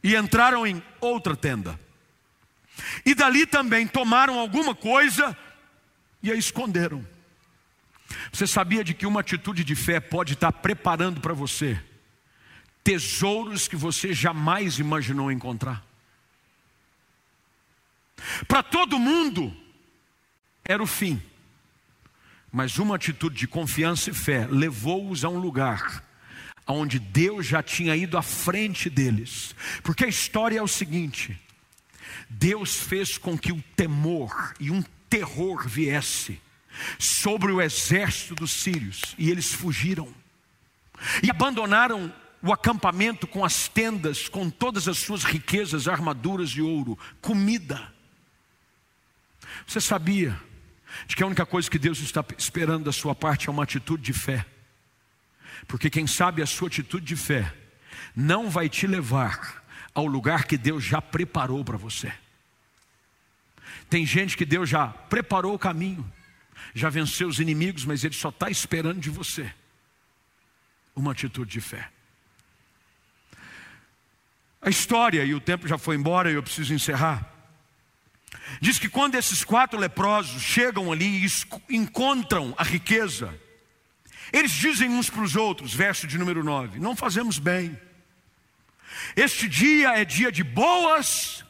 e 0.02 0.16
entraram 0.16 0.66
em 0.66 0.82
outra 1.00 1.36
tenda. 1.36 1.78
E 3.04 3.14
dali 3.14 3.46
também 3.46 3.86
tomaram 3.86 4.38
alguma 4.38 4.74
coisa 4.74 5.36
e 6.22 6.30
a 6.30 6.34
esconderam. 6.34 7.06
Você 8.32 8.46
sabia 8.46 8.82
de 8.82 8.94
que 8.94 9.06
uma 9.06 9.20
atitude 9.20 9.64
de 9.64 9.74
fé 9.74 10.00
pode 10.00 10.34
estar 10.34 10.52
preparando 10.52 11.20
para 11.20 11.34
você 11.34 11.80
tesouros 12.82 13.68
que 13.68 13.76
você 13.76 14.14
jamais 14.14 14.78
imaginou 14.78 15.30
encontrar? 15.30 15.84
Para 18.46 18.62
todo 18.62 18.98
mundo 18.98 19.54
era 20.64 20.82
o 20.82 20.86
fim, 20.86 21.22
mas 22.50 22.78
uma 22.78 22.96
atitude 22.96 23.36
de 23.36 23.46
confiança 23.46 24.08
e 24.10 24.14
fé 24.14 24.46
levou-os 24.50 25.22
a 25.22 25.28
um 25.28 25.38
lugar 25.38 26.02
onde 26.68 26.98
Deus 26.98 27.46
já 27.46 27.62
tinha 27.62 27.96
ido 27.96 28.18
à 28.18 28.22
frente 28.22 28.90
deles, 28.90 29.54
porque 29.82 30.04
a 30.04 30.08
história 30.08 30.58
é 30.58 30.62
o 30.62 30.68
seguinte: 30.68 31.38
Deus 32.28 32.76
fez 32.76 33.16
com 33.16 33.38
que 33.38 33.52
o 33.52 33.62
temor 33.74 34.54
e 34.60 34.70
um 34.70 34.82
terror 35.08 35.66
viesse 35.66 36.40
sobre 36.98 37.50
o 37.50 37.60
exército 37.60 38.34
dos 38.34 38.52
sírios 38.52 39.00
e 39.16 39.30
eles 39.30 39.52
fugiram 39.52 40.14
e 41.22 41.30
abandonaram 41.30 42.12
o 42.42 42.52
acampamento 42.52 43.26
com 43.26 43.44
as 43.44 43.66
tendas, 43.66 44.28
com 44.28 44.48
todas 44.48 44.86
as 44.86 44.98
suas 44.98 45.24
riquezas, 45.24 45.88
armaduras 45.88 46.50
e 46.50 46.60
ouro, 46.60 46.96
comida. 47.20 47.92
Você 49.66 49.80
sabia 49.80 50.38
de 51.06 51.16
que 51.16 51.22
a 51.22 51.26
única 51.26 51.44
coisa 51.44 51.70
que 51.70 51.78
Deus 51.78 51.98
está 51.98 52.24
esperando 52.36 52.84
da 52.84 52.92
sua 52.92 53.14
parte 53.14 53.48
é 53.48 53.50
uma 53.52 53.64
atitude 53.64 54.02
de 54.02 54.12
fé. 54.12 54.46
Porque 55.66 55.90
quem 55.90 56.06
sabe 56.06 56.42
a 56.42 56.46
sua 56.46 56.68
atitude 56.68 57.04
de 57.04 57.16
fé 57.16 57.52
não 58.14 58.48
vai 58.48 58.68
te 58.68 58.86
levar 58.86 59.64
ao 59.94 60.06
lugar 60.06 60.44
que 60.44 60.56
Deus 60.56 60.84
já 60.84 61.02
preparou 61.02 61.64
para 61.64 61.76
você. 61.76 62.12
Tem 63.90 64.04
gente 64.04 64.36
que 64.36 64.44
Deus 64.44 64.68
já 64.68 64.88
preparou 64.88 65.54
o 65.54 65.58
caminho, 65.58 66.10
já 66.74 66.88
venceu 66.88 67.28
os 67.28 67.38
inimigos, 67.38 67.84
mas 67.84 68.04
Ele 68.04 68.14
só 68.14 68.28
está 68.28 68.50
esperando 68.50 69.00
de 69.00 69.10
você 69.10 69.52
uma 70.94 71.12
atitude 71.12 71.50
de 71.50 71.60
fé. 71.60 71.88
A 74.60 74.68
história, 74.68 75.24
e 75.24 75.34
o 75.34 75.40
tempo 75.40 75.68
já 75.68 75.78
foi 75.78 75.96
embora 75.96 76.30
e 76.30 76.34
eu 76.34 76.42
preciso 76.42 76.74
encerrar. 76.74 77.32
Diz 78.60 78.78
que 78.78 78.88
quando 78.88 79.14
esses 79.14 79.44
quatro 79.44 79.78
leprosos 79.78 80.42
chegam 80.42 80.90
ali 80.90 81.24
e 81.24 81.76
encontram 81.76 82.54
a 82.56 82.64
riqueza, 82.64 83.32
eles 84.32 84.52
dizem 84.52 84.88
uns 84.88 85.08
para 85.10 85.22
os 85.22 85.36
outros, 85.36 85.74
verso 85.74 86.06
de 86.06 86.18
número 86.18 86.44
9: 86.44 86.78
Não 86.78 86.94
fazemos 86.94 87.38
bem. 87.38 87.78
Este 89.16 89.48
dia 89.48 89.98
é 89.98 90.04
dia 90.04 90.30
de 90.30 90.42
boas, 90.42 91.44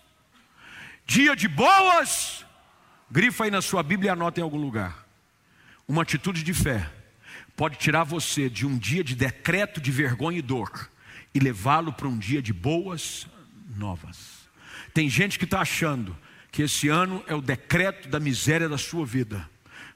dia 1.06 1.34
de 1.34 1.48
boas. 1.48 2.44
Grifa 3.10 3.44
aí 3.44 3.50
na 3.50 3.62
sua 3.62 3.82
Bíblia 3.82 4.10
e 4.10 4.12
anota 4.12 4.40
em 4.40 4.42
algum 4.42 4.58
lugar. 4.58 5.06
Uma 5.86 6.02
atitude 6.02 6.42
de 6.42 6.52
fé 6.52 6.90
pode 7.56 7.78
tirar 7.78 8.04
você 8.04 8.48
de 8.50 8.66
um 8.66 8.76
dia 8.76 9.02
de 9.02 9.16
decreto 9.16 9.80
de 9.80 9.90
vergonha 9.90 10.38
e 10.38 10.42
dor 10.42 10.90
e 11.34 11.40
levá-lo 11.40 11.92
para 11.92 12.06
um 12.06 12.18
dia 12.18 12.42
de 12.42 12.52
boas 12.52 13.26
novas. 13.74 14.48
Tem 14.92 15.08
gente 15.08 15.38
que 15.38 15.44
está 15.44 15.60
achando 15.60 16.16
que 16.52 16.62
esse 16.62 16.88
ano 16.88 17.24
é 17.26 17.34
o 17.34 17.40
decreto 17.40 18.08
da 18.08 18.20
miséria 18.20 18.68
da 18.68 18.78
sua 18.78 19.04
vida, 19.04 19.48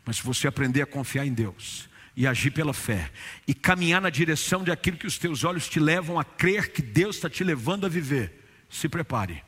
mas 0.04 0.16
se 0.16 0.22
você 0.22 0.48
aprender 0.48 0.82
a 0.82 0.86
confiar 0.86 1.26
em 1.26 1.32
Deus, 1.32 1.88
e 2.16 2.26
agir 2.26 2.50
pela 2.50 2.74
fé 2.74 3.10
e 3.46 3.54
caminhar 3.54 4.00
na 4.00 4.10
direção 4.10 4.62
de 4.62 4.70
aquilo 4.70 4.96
que 4.96 5.06
os 5.06 5.18
teus 5.18 5.44
olhos 5.44 5.68
te 5.68 5.80
levam 5.80 6.18
a 6.18 6.24
crer 6.24 6.72
que 6.72 6.82
Deus 6.82 7.16
está 7.16 7.28
te 7.28 7.42
levando 7.42 7.86
a 7.86 7.88
viver, 7.88 8.44
se 8.68 8.88
prepare. 8.88 9.42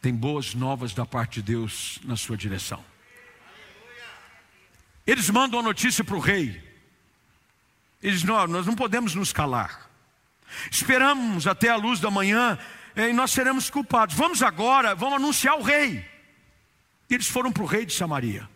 Tem 0.00 0.14
boas 0.14 0.54
novas 0.54 0.94
da 0.94 1.06
parte 1.06 1.40
de 1.40 1.52
Deus 1.52 2.00
na 2.04 2.16
sua 2.16 2.36
direção. 2.36 2.82
Eles 5.06 5.28
mandam 5.30 5.60
a 5.60 5.62
notícia 5.62 6.02
para 6.02 6.16
o 6.16 6.20
rei. 6.20 6.62
Eles 8.02 8.22
não, 8.22 8.46
nós 8.46 8.66
não 8.66 8.74
podemos 8.74 9.14
nos 9.14 9.32
calar. 9.32 9.90
Esperamos 10.70 11.46
até 11.46 11.68
a 11.68 11.76
luz 11.76 12.00
da 12.00 12.10
manhã 12.10 12.58
eh, 12.96 13.10
e 13.10 13.12
nós 13.12 13.30
seremos 13.30 13.70
culpados. 13.70 14.14
Vamos 14.16 14.42
agora, 14.42 14.94
vamos 14.94 15.16
anunciar 15.16 15.56
o 15.58 15.62
rei. 15.62 16.04
Eles 17.08 17.26
foram 17.26 17.52
para 17.52 17.62
o 17.62 17.66
rei 17.66 17.84
de 17.84 17.92
Samaria 17.92 18.48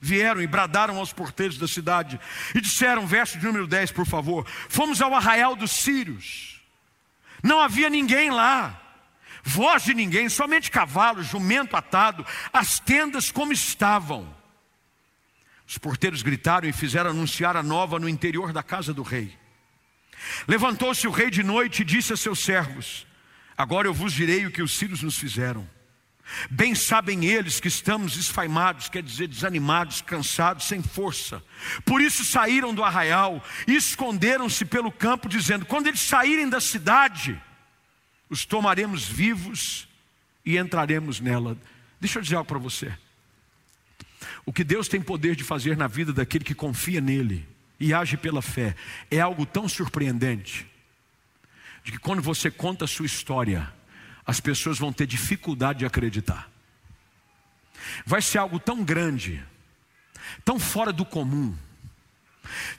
vieram 0.00 0.40
e 0.40 0.46
bradaram 0.46 0.96
aos 0.96 1.12
porteiros 1.12 1.58
da 1.58 1.68
cidade 1.68 2.18
e 2.54 2.60
disseram, 2.60 3.06
verso 3.06 3.38
de 3.38 3.44
número 3.44 3.66
10, 3.66 3.92
por 3.92 4.06
favor: 4.06 4.46
Fomos 4.68 5.02
ao 5.02 5.14
arraial 5.14 5.54
dos 5.54 5.70
sírios, 5.70 6.60
não 7.42 7.60
havia 7.60 7.90
ninguém 7.90 8.30
lá, 8.30 8.80
voz 9.42 9.84
de 9.84 9.92
ninguém, 9.92 10.28
somente 10.28 10.70
cavalo, 10.70 11.22
jumento 11.22 11.76
atado, 11.76 12.26
as 12.52 12.80
tendas 12.80 13.30
como 13.30 13.52
estavam. 13.52 14.34
Os 15.66 15.78
porteiros 15.78 16.22
gritaram 16.22 16.68
e 16.68 16.72
fizeram 16.72 17.10
anunciar 17.10 17.56
a 17.56 17.62
nova 17.62 17.98
no 17.98 18.08
interior 18.08 18.52
da 18.52 18.62
casa 18.62 18.92
do 18.92 19.02
rei. 19.02 19.38
Levantou-se 20.48 21.06
o 21.06 21.10
rei 21.10 21.30
de 21.30 21.42
noite 21.42 21.82
e 21.82 21.84
disse 21.84 22.12
a 22.12 22.16
seus 22.16 22.40
servos: 22.40 23.06
Agora 23.56 23.86
eu 23.86 23.94
vos 23.94 24.12
direi 24.12 24.46
o 24.46 24.50
que 24.50 24.62
os 24.62 24.76
sírios 24.76 25.02
nos 25.02 25.16
fizeram. 25.16 25.68
Bem 26.50 26.74
sabem 26.74 27.24
eles 27.24 27.60
que 27.60 27.68
estamos 27.68 28.16
esfaimados, 28.16 28.88
quer 28.88 29.02
dizer, 29.02 29.28
desanimados, 29.28 30.00
cansados, 30.00 30.66
sem 30.66 30.82
força. 30.82 31.42
Por 31.84 32.00
isso 32.00 32.24
saíram 32.24 32.74
do 32.74 32.84
arraial 32.84 33.42
e 33.66 33.74
esconderam-se 33.74 34.64
pelo 34.64 34.92
campo, 34.92 35.28
dizendo: 35.28 35.66
quando 35.66 35.88
eles 35.88 36.00
saírem 36.00 36.48
da 36.48 36.60
cidade, 36.60 37.40
os 38.28 38.44
tomaremos 38.44 39.04
vivos 39.04 39.88
e 40.44 40.56
entraremos 40.56 41.20
nela. 41.20 41.58
Deixa 42.00 42.18
eu 42.18 42.22
dizer 42.22 42.36
algo 42.36 42.48
para 42.48 42.58
você. 42.58 42.92
O 44.46 44.52
que 44.52 44.64
Deus 44.64 44.88
tem 44.88 45.00
poder 45.00 45.36
de 45.36 45.44
fazer 45.44 45.76
na 45.76 45.86
vida 45.86 46.12
daquele 46.12 46.44
que 46.44 46.54
confia 46.54 47.00
nele 47.00 47.46
e 47.78 47.92
age 47.92 48.16
pela 48.16 48.42
fé 48.42 48.74
é 49.10 49.20
algo 49.20 49.46
tão 49.46 49.68
surpreendente, 49.68 50.66
de 51.82 51.92
que 51.92 51.98
quando 51.98 52.22
você 52.22 52.50
conta 52.50 52.84
a 52.84 52.88
sua 52.88 53.06
história, 53.06 53.72
as 54.30 54.38
pessoas 54.38 54.78
vão 54.78 54.92
ter 54.92 55.08
dificuldade 55.08 55.80
de 55.80 55.86
acreditar. 55.86 56.48
Vai 58.06 58.22
ser 58.22 58.38
algo 58.38 58.60
tão 58.60 58.84
grande, 58.84 59.44
tão 60.44 60.60
fora 60.60 60.92
do 60.92 61.04
comum, 61.04 61.52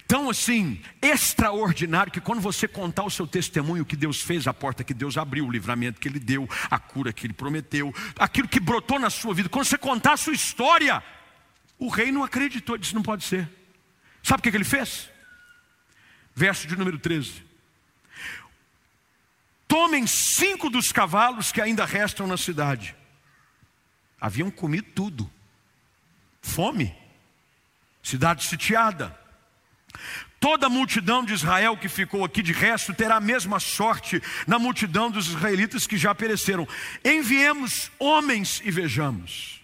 tão 0.07 0.29
assim, 0.29 0.81
extraordinário, 1.01 2.09
que 2.09 2.21
quando 2.21 2.39
você 2.39 2.69
contar 2.69 3.03
o 3.03 3.09
seu 3.09 3.27
testemunho, 3.27 3.83
o 3.83 3.85
que 3.85 3.97
Deus 3.97 4.21
fez, 4.21 4.47
a 4.47 4.53
porta 4.53 4.81
que 4.81 4.93
Deus 4.93 5.17
abriu, 5.17 5.45
o 5.45 5.51
livramento 5.51 5.99
que 5.99 6.07
Ele 6.07 6.19
deu, 6.19 6.49
a 6.69 6.79
cura 6.79 7.11
que 7.11 7.27
Ele 7.27 7.33
prometeu, 7.33 7.93
aquilo 8.17 8.47
que 8.47 8.59
brotou 8.59 8.97
na 8.97 9.09
sua 9.09 9.33
vida, 9.33 9.49
quando 9.49 9.65
você 9.65 9.77
contar 9.77 10.13
a 10.13 10.17
sua 10.17 10.33
história, 10.33 11.03
o 11.77 11.89
rei 11.89 12.13
não 12.13 12.23
acreditou, 12.23 12.77
disse: 12.77 12.95
não 12.95 13.03
pode 13.03 13.25
ser. 13.25 13.49
Sabe 14.23 14.39
o 14.39 14.43
que, 14.43 14.51
que 14.51 14.57
ele 14.57 14.63
fez? 14.63 15.09
Verso 16.33 16.65
de 16.65 16.77
número 16.77 16.97
13. 16.97 17.50
Tomem 19.71 20.05
cinco 20.05 20.69
dos 20.69 20.91
cavalos 20.91 21.49
que 21.53 21.61
ainda 21.61 21.85
restam 21.85 22.27
na 22.27 22.35
cidade. 22.35 22.93
Haviam 24.19 24.51
comido 24.51 24.89
tudo. 24.93 25.31
Fome. 26.41 26.93
Cidade 28.03 28.43
sitiada. 28.43 29.17
Toda 30.41 30.65
a 30.65 30.69
multidão 30.69 31.23
de 31.23 31.33
Israel 31.33 31.77
que 31.77 31.87
ficou 31.87 32.25
aqui 32.25 32.41
de 32.41 32.51
resto 32.51 32.93
terá 32.93 33.15
a 33.15 33.21
mesma 33.21 33.61
sorte 33.61 34.21
na 34.45 34.59
multidão 34.59 35.09
dos 35.09 35.27
israelitas 35.27 35.87
que 35.87 35.97
já 35.97 36.13
pereceram. 36.13 36.67
Enviemos 37.01 37.89
homens 37.97 38.61
e 38.65 38.71
vejamos. 38.71 39.61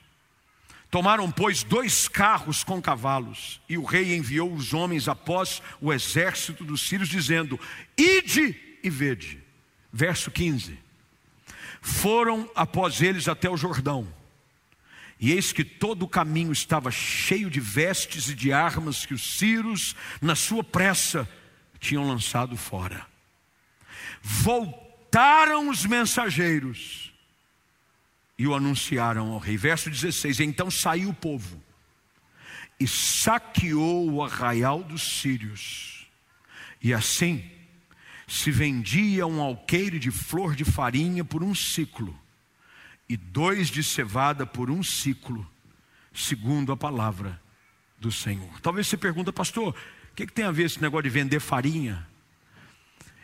Tomaram, 0.89 1.29
pois, 1.29 1.63
dois 1.63 2.07
carros 2.07 2.63
com 2.63 2.81
cavalos, 2.81 3.59
e 3.67 3.77
o 3.77 3.83
rei 3.83 4.15
enviou 4.15 4.53
os 4.53 4.73
homens 4.73 5.09
após 5.09 5.61
o 5.81 5.91
exército 5.91 6.63
dos 6.63 6.87
sírios, 6.87 7.09
dizendo: 7.09 7.59
Ide 7.97 8.55
e 8.81 8.89
vede. 8.89 9.46
Verso 9.91 10.29
15: 10.31 10.77
Foram 11.81 12.49
após 12.55 13.01
eles 13.01 13.27
até 13.27 13.49
o 13.49 13.57
Jordão, 13.57 14.07
e 15.19 15.31
eis 15.31 15.51
que 15.51 15.63
todo 15.63 16.03
o 16.03 16.07
caminho 16.07 16.51
estava 16.51 16.91
cheio 16.91 17.49
de 17.49 17.59
vestes 17.59 18.29
e 18.29 18.35
de 18.35 18.53
armas 18.53 19.05
que 19.05 19.13
os 19.13 19.37
sírios, 19.37 19.95
na 20.21 20.35
sua 20.35 20.63
pressa, 20.63 21.27
tinham 21.79 22.07
lançado 22.07 22.55
fora. 22.55 23.05
Voltaram 24.21 25.69
os 25.69 25.85
mensageiros 25.85 27.11
e 28.37 28.45
o 28.45 28.53
anunciaram 28.53 29.31
ao 29.31 29.39
rei. 29.39 29.57
Verso 29.57 29.89
16: 29.89 30.39
Então 30.39 30.69
saiu 30.69 31.09
o 31.09 31.13
povo 31.13 31.61
e 32.79 32.87
saqueou 32.87 34.11
o 34.11 34.23
arraial 34.23 34.83
dos 34.83 35.19
sírios, 35.19 36.07
e 36.81 36.93
assim 36.93 37.56
se 38.27 38.51
vendia 38.51 39.25
um 39.25 39.41
alqueire 39.41 39.97
de 39.97 40.11
flor 40.11 40.53
de 40.53 40.65
farinha 40.65 41.23
por 41.23 41.41
um 41.41 41.55
ciclo, 41.55 42.13
e 43.07 43.15
dois 43.15 43.69
de 43.69 43.81
cevada 43.81 44.45
por 44.45 44.69
um 44.69 44.83
ciclo, 44.83 45.49
segundo 46.13 46.73
a 46.73 46.77
palavra 46.77 47.41
do 47.97 48.11
Senhor. 48.11 48.59
Talvez 48.59 48.87
você 48.87 48.97
pergunta, 48.97 49.31
pastor, 49.31 49.73
o 50.11 50.15
que, 50.15 50.27
que 50.27 50.33
tem 50.33 50.43
a 50.43 50.51
ver 50.51 50.65
esse 50.65 50.81
negócio 50.81 51.03
de 51.03 51.09
vender 51.09 51.39
farinha? 51.39 52.05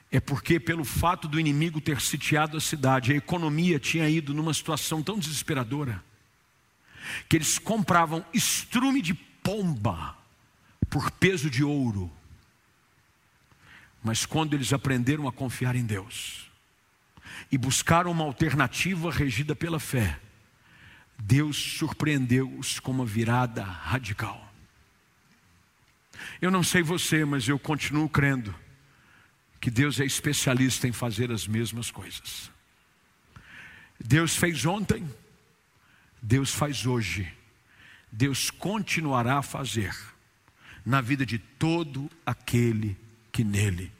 É 0.10 0.22
porque, 0.22 0.60
pelo 0.60 0.86
fato 0.86 1.28
do 1.28 1.40
inimigo 1.40 1.82
ter 1.82 2.00
sitiado 2.00 2.56
a 2.56 2.62
cidade, 2.62 3.12
a 3.12 3.16
economia 3.16 3.80
tinha 3.80 4.08
ido 4.08 4.34
numa 4.34 4.54
situação 4.54 5.04
tão 5.04 5.20
desesperadora, 5.20 6.02
que 7.28 7.36
eles 7.36 7.60
compravam 7.60 8.24
estrume 8.34 9.02
de 9.02 9.14
pomba 9.14 10.16
por 10.90 11.12
peso 11.12 11.50
de 11.50 11.64
ouro 11.64 12.10
mas 14.04 14.26
quando 14.26 14.54
eles 14.54 14.74
aprenderam 14.74 15.28
a 15.28 15.32
confiar 15.32 15.76
em 15.76 15.86
Deus 15.86 16.52
e 17.52 17.58
buscaram 17.58 18.12
uma 18.12 18.26
alternativa 18.26 19.10
regida 19.10 19.56
pela 19.56 19.80
fé, 19.80 20.20
Deus 21.18 21.56
surpreendeu-os 21.56 22.80
com 22.80 22.92
uma 22.92 23.06
virada 23.06 23.64
radical. 23.64 24.52
Eu 26.42 26.52
não 26.52 26.64
sei 26.64 26.84
você, 26.84 27.24
mas 27.24 27.48
eu 27.48 27.58
continuo 27.58 28.10
crendo 28.10 28.54
que 29.62 29.72
Deus 29.72 30.00
é 30.00 30.06
especialista 30.06 30.88
em 30.88 30.92
fazer 30.92 31.32
as 31.32 31.48
mesmas 31.48 31.90
coisas. 31.90 32.52
Deus 33.98 34.36
fez 34.36 34.66
ontem, 34.66 35.10
Deus 36.22 36.54
faz 36.54 36.86
hoje, 36.86 37.32
Deus 38.12 38.50
continuará 38.50 39.38
a 39.38 39.44
fazer 39.44 39.96
na 40.86 41.00
vida 41.00 41.26
de 41.26 41.38
todo 41.38 42.12
aquele 42.26 42.98
que 43.34 43.44
nele 43.44 43.92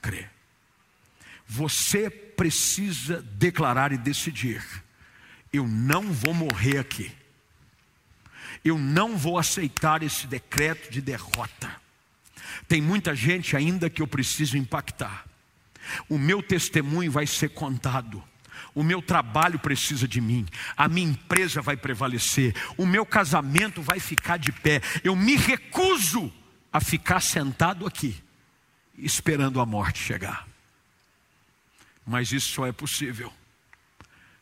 crê. 0.00 0.26
Você 1.48 2.08
precisa 2.08 3.20
declarar 3.22 3.90
e 3.90 3.98
decidir: 3.98 4.62
eu 5.54 5.66
não 5.66 6.12
vou 6.12 6.34
morrer 6.34 6.78
aqui. 6.78 7.12
Eu 8.64 8.78
não 8.78 9.16
vou 9.16 9.38
aceitar 9.38 10.02
esse 10.02 10.26
decreto 10.26 10.90
de 10.90 11.00
derrota. 11.00 11.70
Tem 12.66 12.80
muita 12.80 13.14
gente 13.14 13.56
ainda 13.56 13.88
que 13.88 14.02
eu 14.02 14.06
preciso 14.06 14.56
impactar. 14.56 15.24
O 16.08 16.18
meu 16.18 16.42
testemunho 16.42 17.10
vai 17.12 17.26
ser 17.26 17.50
contado. 17.50 18.22
O 18.74 18.82
meu 18.82 19.00
trabalho 19.00 19.58
precisa 19.58 20.08
de 20.08 20.20
mim, 20.20 20.44
a 20.76 20.88
minha 20.88 21.08
empresa 21.08 21.62
vai 21.62 21.76
prevalecer, 21.76 22.54
o 22.76 22.84
meu 22.84 23.06
casamento 23.06 23.80
vai 23.80 24.00
ficar 24.00 24.36
de 24.36 24.50
pé. 24.50 24.80
Eu 25.04 25.14
me 25.14 25.36
recuso 25.36 26.32
a 26.72 26.80
ficar 26.80 27.20
sentado 27.20 27.86
aqui, 27.86 28.16
esperando 28.98 29.60
a 29.60 29.66
morte 29.66 29.98
chegar. 29.98 30.46
Mas 32.06 32.32
isso 32.32 32.52
só 32.52 32.66
é 32.66 32.72
possível 32.72 33.32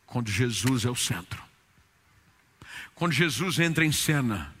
quando 0.05 0.29
Jesus 0.29 0.85
é 0.85 0.89
o 0.89 0.95
centro. 0.95 1.41
Quando 2.93 3.13
Jesus 3.13 3.59
entra 3.59 3.83
em 3.83 3.91
cena, 3.91 4.53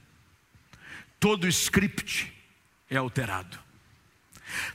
todo 1.19 1.43
o 1.43 1.47
script 1.47 2.33
é 2.89 2.97
alterado. 2.97 3.59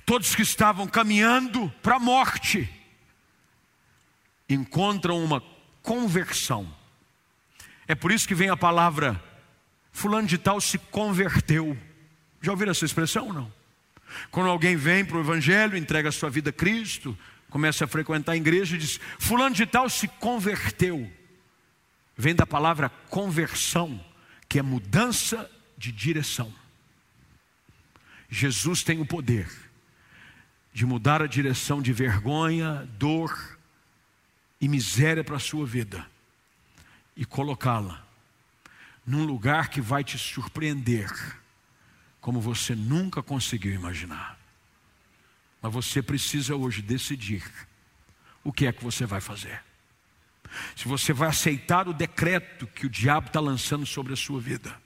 Todos 0.05 0.35
que 0.35 0.43
estavam 0.43 0.87
caminhando 0.87 1.73
para 1.83 1.97
a 1.97 2.01
morte 2.01 2.69
encontram 4.49 5.23
uma 5.23 5.43
conversão. 5.83 6.73
É 7.87 7.95
por 7.95 8.13
isso 8.13 8.27
que 8.27 8.35
vem 8.35 8.51
a 8.51 8.57
palavra 8.57 9.23
fulano 9.93 10.29
de 10.29 10.39
tal 10.39 10.61
se 10.61 10.79
converteu. 10.79 11.77
Já 12.41 12.53
ouviram 12.53 12.71
essa 12.71 12.85
expressão 12.85 13.27
ou 13.29 13.33
não? 13.33 13.58
Quando 14.31 14.49
alguém 14.49 14.77
vem 14.77 15.05
para 15.05 15.17
o 15.17 15.21
Evangelho, 15.21 15.77
entrega 15.77 16.09
a 16.09 16.13
sua 16.13 16.31
vida 16.31 16.51
a 16.51 16.53
Cristo, 16.53 17.17
começa 17.51 17.85
a 17.85 17.89
frequentar 17.89 18.33
a 18.33 18.37
igreja 18.37 18.77
e 18.77 18.79
diz: 18.79 19.01
Fulano 19.19 19.55
de 19.55 19.67
Tal 19.67 19.89
se 19.89 20.09
converteu. 20.09 21.11
Vem 22.17 22.35
da 22.35 22.47
palavra 22.47 22.89
conversão, 23.09 24.05
que 24.49 24.59
é 24.59 24.63
mudança 24.63 25.49
de 25.77 25.93
direção. 25.93 26.53
Jesus 28.29 28.83
tem 28.83 29.01
o 29.01 29.07
poder 29.07 29.49
de 30.73 30.85
mudar 30.85 31.23
a 31.23 31.27
direção 31.27 31.81
de 31.81 31.93
vergonha, 31.93 32.89
dor 32.99 33.59
e 34.61 34.69
miséria 34.69 35.25
para 35.25 35.37
a 35.37 35.41
sua 35.41 35.65
vida 35.65 36.05
e 37.17 37.25
colocá-la 37.25 38.07
num 39.09 39.25
lugar 39.25 39.71
que 39.71 39.81
vai 39.81 40.05
te 40.05 40.19
surpreender, 40.19 41.11
como 42.21 42.41
você 42.41 42.75
nunca 42.75 43.23
conseguiu 43.23 43.73
imaginar. 43.73 44.39
Mas 45.61 45.73
você 45.73 46.03
precisa 46.03 46.55
hoje 46.55 46.83
decidir 46.83 47.45
o 48.45 48.53
que 48.53 48.67
é 48.67 48.73
que 48.73 48.83
você 48.83 49.05
vai 49.07 49.21
fazer. 49.21 49.63
Se 50.75 50.89
você 50.89 51.13
vai 51.13 51.29
aceitar 51.29 51.89
o 51.89 51.93
decreto 51.93 52.67
que 52.67 52.87
o 52.87 52.91
diabo 52.91 53.27
está 53.27 53.41
lançando 53.41 53.85
sobre 53.85 54.13
a 54.13 54.17
sua 54.17 54.41
vida, 54.41 54.81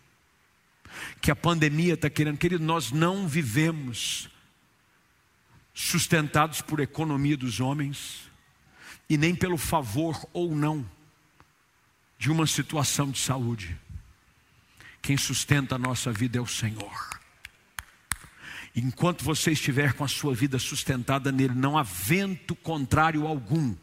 que 1.20 1.30
a 1.30 1.36
pandemia 1.36 1.94
está 1.94 2.10
querendo, 2.10 2.38
querido, 2.38 2.64
nós 2.64 2.90
não 2.90 3.28
vivemos 3.28 4.28
sustentados 5.74 6.60
por 6.60 6.80
economia 6.80 7.36
dos 7.36 7.60
homens 7.60 8.30
e 9.08 9.16
nem 9.16 9.34
pelo 9.34 9.56
favor 9.56 10.26
ou 10.32 10.54
não 10.54 10.88
de 12.18 12.30
uma 12.30 12.46
situação 12.46 13.10
de 13.10 13.18
saúde. 13.18 13.78
Quem 15.00 15.16
sustenta 15.16 15.74
a 15.74 15.78
nossa 15.78 16.12
vida 16.12 16.38
é 16.38 16.40
o 16.40 16.46
Senhor. 16.46 17.21
Enquanto 18.74 19.22
você 19.22 19.52
estiver 19.52 19.92
com 19.92 20.04
a 20.04 20.08
sua 20.08 20.34
vida 20.34 20.58
sustentada 20.58 21.30
nele, 21.30 21.54
não 21.54 21.76
há 21.76 21.82
vento 21.82 22.54
contrário 22.54 23.26
algum 23.26 23.76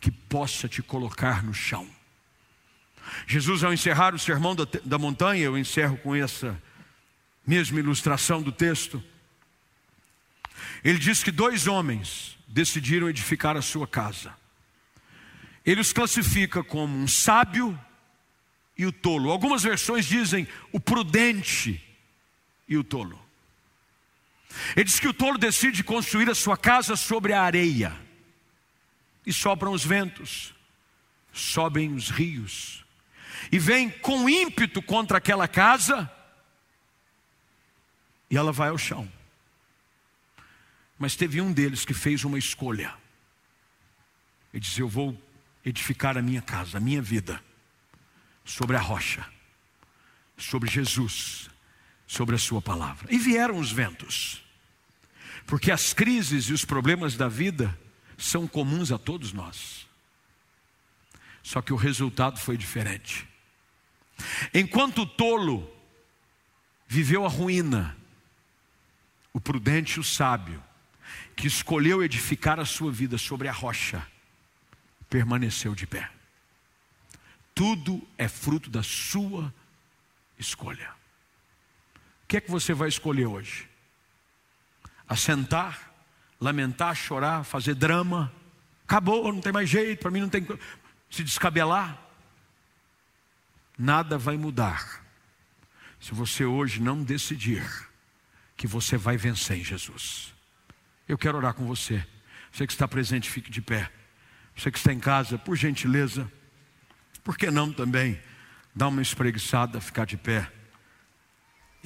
que 0.00 0.10
possa 0.10 0.68
te 0.68 0.82
colocar 0.82 1.42
no 1.42 1.52
chão. 1.52 1.88
Jesus, 3.26 3.64
ao 3.64 3.72
encerrar 3.72 4.14
o 4.14 4.18
sermão 4.18 4.54
da, 4.54 4.66
da 4.84 4.98
montanha, 4.98 5.42
eu 5.42 5.58
encerro 5.58 5.96
com 5.98 6.14
essa 6.14 6.60
mesma 7.46 7.78
ilustração 7.78 8.42
do 8.42 8.52
texto. 8.52 9.02
Ele 10.84 10.98
diz 10.98 11.22
que 11.22 11.30
dois 11.30 11.66
homens 11.66 12.36
decidiram 12.46 13.08
edificar 13.08 13.56
a 13.56 13.62
sua 13.62 13.86
casa. 13.86 14.32
Ele 15.64 15.80
os 15.80 15.92
classifica 15.92 16.62
como 16.62 16.96
um 16.96 17.08
sábio 17.08 17.78
e 18.78 18.86
o 18.86 18.92
tolo. 18.92 19.30
Algumas 19.30 19.64
versões 19.64 20.06
dizem 20.06 20.46
o 20.72 20.78
prudente 20.78 21.82
e 22.68 22.76
o 22.76 22.84
tolo. 22.84 23.25
Ele 24.74 24.84
diz 24.84 24.98
que 24.98 25.08
o 25.08 25.14
tolo 25.14 25.38
decide 25.38 25.84
construir 25.84 26.28
a 26.30 26.34
sua 26.34 26.56
casa 26.56 26.96
sobre 26.96 27.32
a 27.32 27.42
areia, 27.42 27.96
e 29.24 29.32
sopram 29.32 29.72
os 29.72 29.84
ventos, 29.84 30.54
sobem 31.32 31.92
os 31.92 32.10
rios, 32.10 32.84
e 33.50 33.58
vem 33.58 33.90
com 33.90 34.28
ímpeto 34.28 34.80
contra 34.80 35.18
aquela 35.18 35.46
casa, 35.46 36.10
e 38.30 38.36
ela 38.36 38.52
vai 38.52 38.70
ao 38.70 38.78
chão. 38.78 39.10
Mas 40.98 41.14
teve 41.14 41.40
um 41.40 41.52
deles 41.52 41.84
que 41.84 41.92
fez 41.92 42.24
uma 42.24 42.38
escolha. 42.38 42.94
Ele 44.52 44.60
disse: 44.60 44.80
Eu 44.80 44.88
vou 44.88 45.20
edificar 45.64 46.16
a 46.16 46.22
minha 46.22 46.40
casa, 46.40 46.78
a 46.78 46.80
minha 46.80 47.02
vida, 47.02 47.42
sobre 48.44 48.76
a 48.76 48.80
rocha, 48.80 49.26
sobre 50.36 50.70
Jesus, 50.70 51.50
sobre 52.06 52.34
a 52.36 52.38
Sua 52.38 52.62
palavra. 52.62 53.12
E 53.12 53.18
vieram 53.18 53.58
os 53.58 53.72
ventos. 53.72 54.42
Porque 55.46 55.70
as 55.70 55.92
crises 55.92 56.46
e 56.46 56.52
os 56.52 56.64
problemas 56.64 57.16
da 57.16 57.28
vida 57.28 57.76
são 58.18 58.46
comuns 58.46 58.90
a 58.90 58.98
todos 58.98 59.32
nós. 59.32 59.86
Só 61.42 61.62
que 61.62 61.72
o 61.72 61.76
resultado 61.76 62.38
foi 62.38 62.56
diferente. 62.56 63.28
Enquanto 64.52 65.02
o 65.02 65.06
tolo 65.06 65.70
viveu 66.88 67.24
a 67.24 67.28
ruína, 67.28 67.96
o 69.32 69.40
prudente 69.40 69.96
e 69.96 70.00
o 70.00 70.04
sábio, 70.04 70.62
que 71.36 71.46
escolheu 71.46 72.02
edificar 72.02 72.58
a 72.58 72.64
sua 72.64 72.90
vida 72.90 73.18
sobre 73.18 73.46
a 73.46 73.52
rocha, 73.52 74.04
permaneceu 75.08 75.74
de 75.74 75.86
pé. 75.86 76.10
Tudo 77.54 78.06
é 78.18 78.28
fruto 78.28 78.68
da 78.68 78.82
sua 78.82 79.52
escolha. 80.38 80.90
O 82.26 82.28
que 82.28 82.38
é 82.38 82.40
que 82.40 82.50
você 82.50 82.74
vai 82.74 82.88
escolher 82.88 83.26
hoje? 83.26 83.68
assentar, 85.08 85.92
lamentar, 86.40 86.94
chorar, 86.94 87.44
fazer 87.44 87.74
drama. 87.74 88.32
Acabou, 88.84 89.32
não 89.32 89.40
tem 89.40 89.52
mais 89.52 89.68
jeito, 89.68 90.00
para 90.00 90.10
mim 90.10 90.20
não 90.20 90.28
tem. 90.28 90.46
Se 91.10 91.22
descabelar. 91.22 92.02
Nada 93.78 94.16
vai 94.16 94.36
mudar 94.38 95.04
se 96.00 96.14
você 96.14 96.44
hoje 96.44 96.80
não 96.80 97.02
decidir 97.02 97.62
que 98.56 98.66
você 98.66 98.96
vai 98.96 99.16
vencer 99.16 99.58
em 99.58 99.64
Jesus. 99.64 100.34
Eu 101.06 101.18
quero 101.18 101.36
orar 101.36 101.52
com 101.52 101.66
você. 101.66 102.04
Você 102.50 102.66
que 102.66 102.72
está 102.72 102.88
presente, 102.88 103.28
fique 103.28 103.50
de 103.50 103.60
pé. 103.60 103.90
Você 104.56 104.70
que 104.70 104.78
está 104.78 104.92
em 104.92 104.98
casa, 104.98 105.36
por 105.36 105.56
gentileza, 105.56 106.30
por 107.22 107.36
que 107.36 107.50
não 107.50 107.70
também 107.70 108.18
dar 108.74 108.88
uma 108.88 109.02
espreguiçada, 109.02 109.78
ficar 109.80 110.06
de 110.06 110.16
pé? 110.16 110.50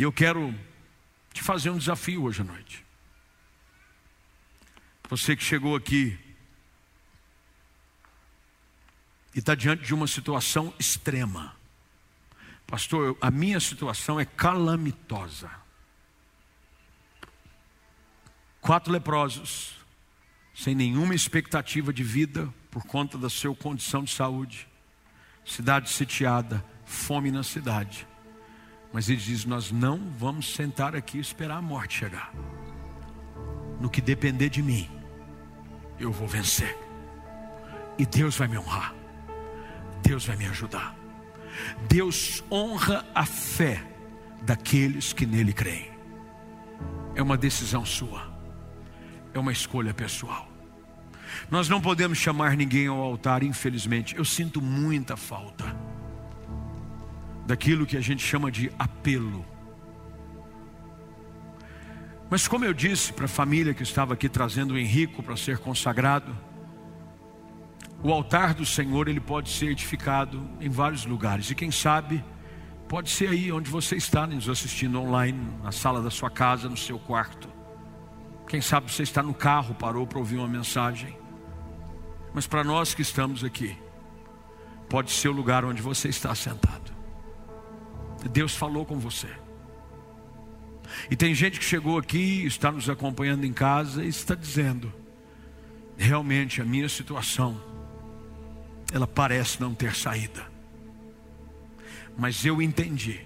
E 0.00 0.02
eu 0.02 0.10
quero 0.10 0.58
te 1.30 1.42
fazer 1.42 1.68
um 1.68 1.76
desafio 1.76 2.22
hoje 2.22 2.40
à 2.40 2.44
noite. 2.44 2.86
Você 5.10 5.36
que 5.36 5.44
chegou 5.44 5.76
aqui 5.76 6.18
e 9.34 9.40
está 9.40 9.54
diante 9.54 9.82
de 9.82 9.92
uma 9.92 10.06
situação 10.06 10.72
extrema. 10.78 11.54
Pastor, 12.66 13.14
a 13.20 13.30
minha 13.30 13.60
situação 13.60 14.18
é 14.18 14.24
calamitosa. 14.24 15.50
Quatro 18.62 18.90
leprosos, 18.90 19.74
sem 20.54 20.74
nenhuma 20.74 21.14
expectativa 21.14 21.92
de 21.92 22.02
vida 22.02 22.50
por 22.70 22.86
conta 22.86 23.18
da 23.18 23.28
sua 23.28 23.54
condição 23.54 24.02
de 24.02 24.14
saúde. 24.14 24.66
Cidade 25.44 25.90
sitiada, 25.90 26.64
fome 26.86 27.30
na 27.30 27.42
cidade. 27.42 28.08
Mas 28.92 29.08
ele 29.08 29.20
diz: 29.20 29.44
Nós 29.44 29.70
não 29.70 29.98
vamos 30.18 30.54
sentar 30.54 30.94
aqui 30.94 31.18
e 31.18 31.20
esperar 31.20 31.58
a 31.58 31.62
morte 31.62 31.98
chegar. 31.98 32.32
No 33.80 33.88
que 33.88 34.00
depender 34.00 34.48
de 34.48 34.62
mim, 34.62 34.88
eu 35.98 36.12
vou 36.12 36.28
vencer. 36.28 36.76
E 37.98 38.04
Deus 38.04 38.36
vai 38.36 38.48
me 38.48 38.58
honrar. 38.58 38.94
Deus 40.02 40.26
vai 40.26 40.36
me 40.36 40.46
ajudar. 40.46 40.96
Deus 41.88 42.42
honra 42.50 43.04
a 43.14 43.24
fé 43.26 43.82
daqueles 44.42 45.12
que 45.12 45.26
nele 45.26 45.52
creem. 45.52 45.90
É 47.14 47.22
uma 47.22 47.36
decisão 47.36 47.84
sua. 47.84 48.30
É 49.32 49.38
uma 49.38 49.52
escolha 49.52 49.94
pessoal. 49.94 50.48
Nós 51.50 51.68
não 51.68 51.80
podemos 51.80 52.18
chamar 52.18 52.56
ninguém 52.56 52.86
ao 52.86 52.98
altar, 52.98 53.42
infelizmente. 53.42 54.16
Eu 54.16 54.24
sinto 54.24 54.60
muita 54.60 55.16
falta 55.16 55.76
daquilo 57.46 57.86
que 57.86 57.96
a 57.96 58.00
gente 58.00 58.22
chama 58.22 58.50
de 58.50 58.70
apelo. 58.78 59.44
Mas 62.28 62.46
como 62.46 62.64
eu 62.64 62.72
disse 62.72 63.12
para 63.12 63.24
a 63.24 63.28
família 63.28 63.74
que 63.74 63.82
estava 63.82 64.14
aqui 64.14 64.28
trazendo 64.28 64.74
o 64.74 64.78
Henrico 64.78 65.22
para 65.22 65.36
ser 65.36 65.58
consagrado, 65.58 66.36
o 68.02 68.12
altar 68.12 68.54
do 68.54 68.64
Senhor 68.64 69.08
ele 69.08 69.20
pode 69.20 69.50
ser 69.50 69.66
edificado 69.66 70.48
em 70.60 70.68
vários 70.68 71.04
lugares. 71.04 71.50
E 71.50 71.54
quem 71.54 71.70
sabe 71.70 72.24
Pode 72.90 73.08
ser 73.08 73.28
aí 73.28 73.52
onde 73.52 73.70
você 73.70 73.94
está 73.94 74.26
nos 74.26 74.48
assistindo 74.48 75.00
online, 75.00 75.48
na 75.62 75.70
sala 75.70 76.02
da 76.02 76.10
sua 76.10 76.28
casa, 76.28 76.68
no 76.68 76.76
seu 76.76 76.98
quarto. 76.98 77.48
Quem 78.48 78.60
sabe 78.60 78.92
você 78.92 79.04
está 79.04 79.22
no 79.22 79.32
carro, 79.32 79.76
parou 79.76 80.04
para 80.04 80.18
ouvir 80.18 80.38
uma 80.38 80.48
mensagem. 80.48 81.16
Mas 82.34 82.48
para 82.48 82.64
nós 82.64 82.92
que 82.92 83.02
estamos 83.02 83.44
aqui, 83.44 83.78
pode 84.88 85.12
ser 85.12 85.28
o 85.28 85.32
lugar 85.32 85.64
onde 85.64 85.80
você 85.80 86.08
está 86.08 86.34
sentado. 86.34 86.92
Deus 88.28 88.54
falou 88.54 88.84
com 88.84 88.98
você. 88.98 89.28
E 91.10 91.16
tem 91.16 91.34
gente 91.34 91.58
que 91.58 91.64
chegou 91.64 91.98
aqui, 91.98 92.44
está 92.44 92.70
nos 92.70 92.88
acompanhando 92.88 93.44
em 93.44 93.52
casa 93.52 94.04
e 94.04 94.08
está 94.08 94.34
dizendo: 94.34 94.92
realmente 95.96 96.60
a 96.60 96.64
minha 96.64 96.88
situação, 96.88 97.60
ela 98.92 99.06
parece 99.06 99.60
não 99.60 99.74
ter 99.74 99.94
saída. 99.94 100.50
Mas 102.18 102.44
eu 102.44 102.60
entendi 102.60 103.20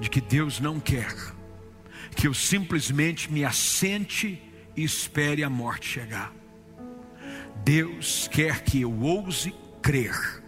de 0.00 0.08
que 0.08 0.20
Deus 0.20 0.60
não 0.60 0.78
quer 0.78 1.14
que 2.14 2.26
eu 2.26 2.32
simplesmente 2.32 3.30
me 3.30 3.44
assente 3.44 4.40
e 4.74 4.82
espere 4.82 5.44
a 5.44 5.50
morte 5.50 5.86
chegar. 5.86 6.32
Deus 7.62 8.28
quer 8.28 8.62
que 8.62 8.80
eu 8.80 9.00
ouse 9.00 9.54
crer 9.82 10.42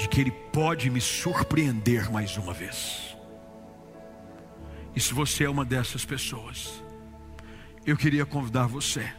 de 0.00 0.08
que 0.08 0.18
Ele 0.18 0.30
pode 0.30 0.88
me 0.88 1.00
surpreender 1.00 2.10
mais 2.10 2.34
uma 2.38 2.54
vez. 2.54 3.14
E 4.96 5.00
se 5.00 5.12
você 5.12 5.44
é 5.44 5.50
uma 5.50 5.64
dessas 5.64 6.06
pessoas, 6.06 6.82
eu 7.84 7.98
queria 7.98 8.24
convidar 8.24 8.66
você 8.66 9.12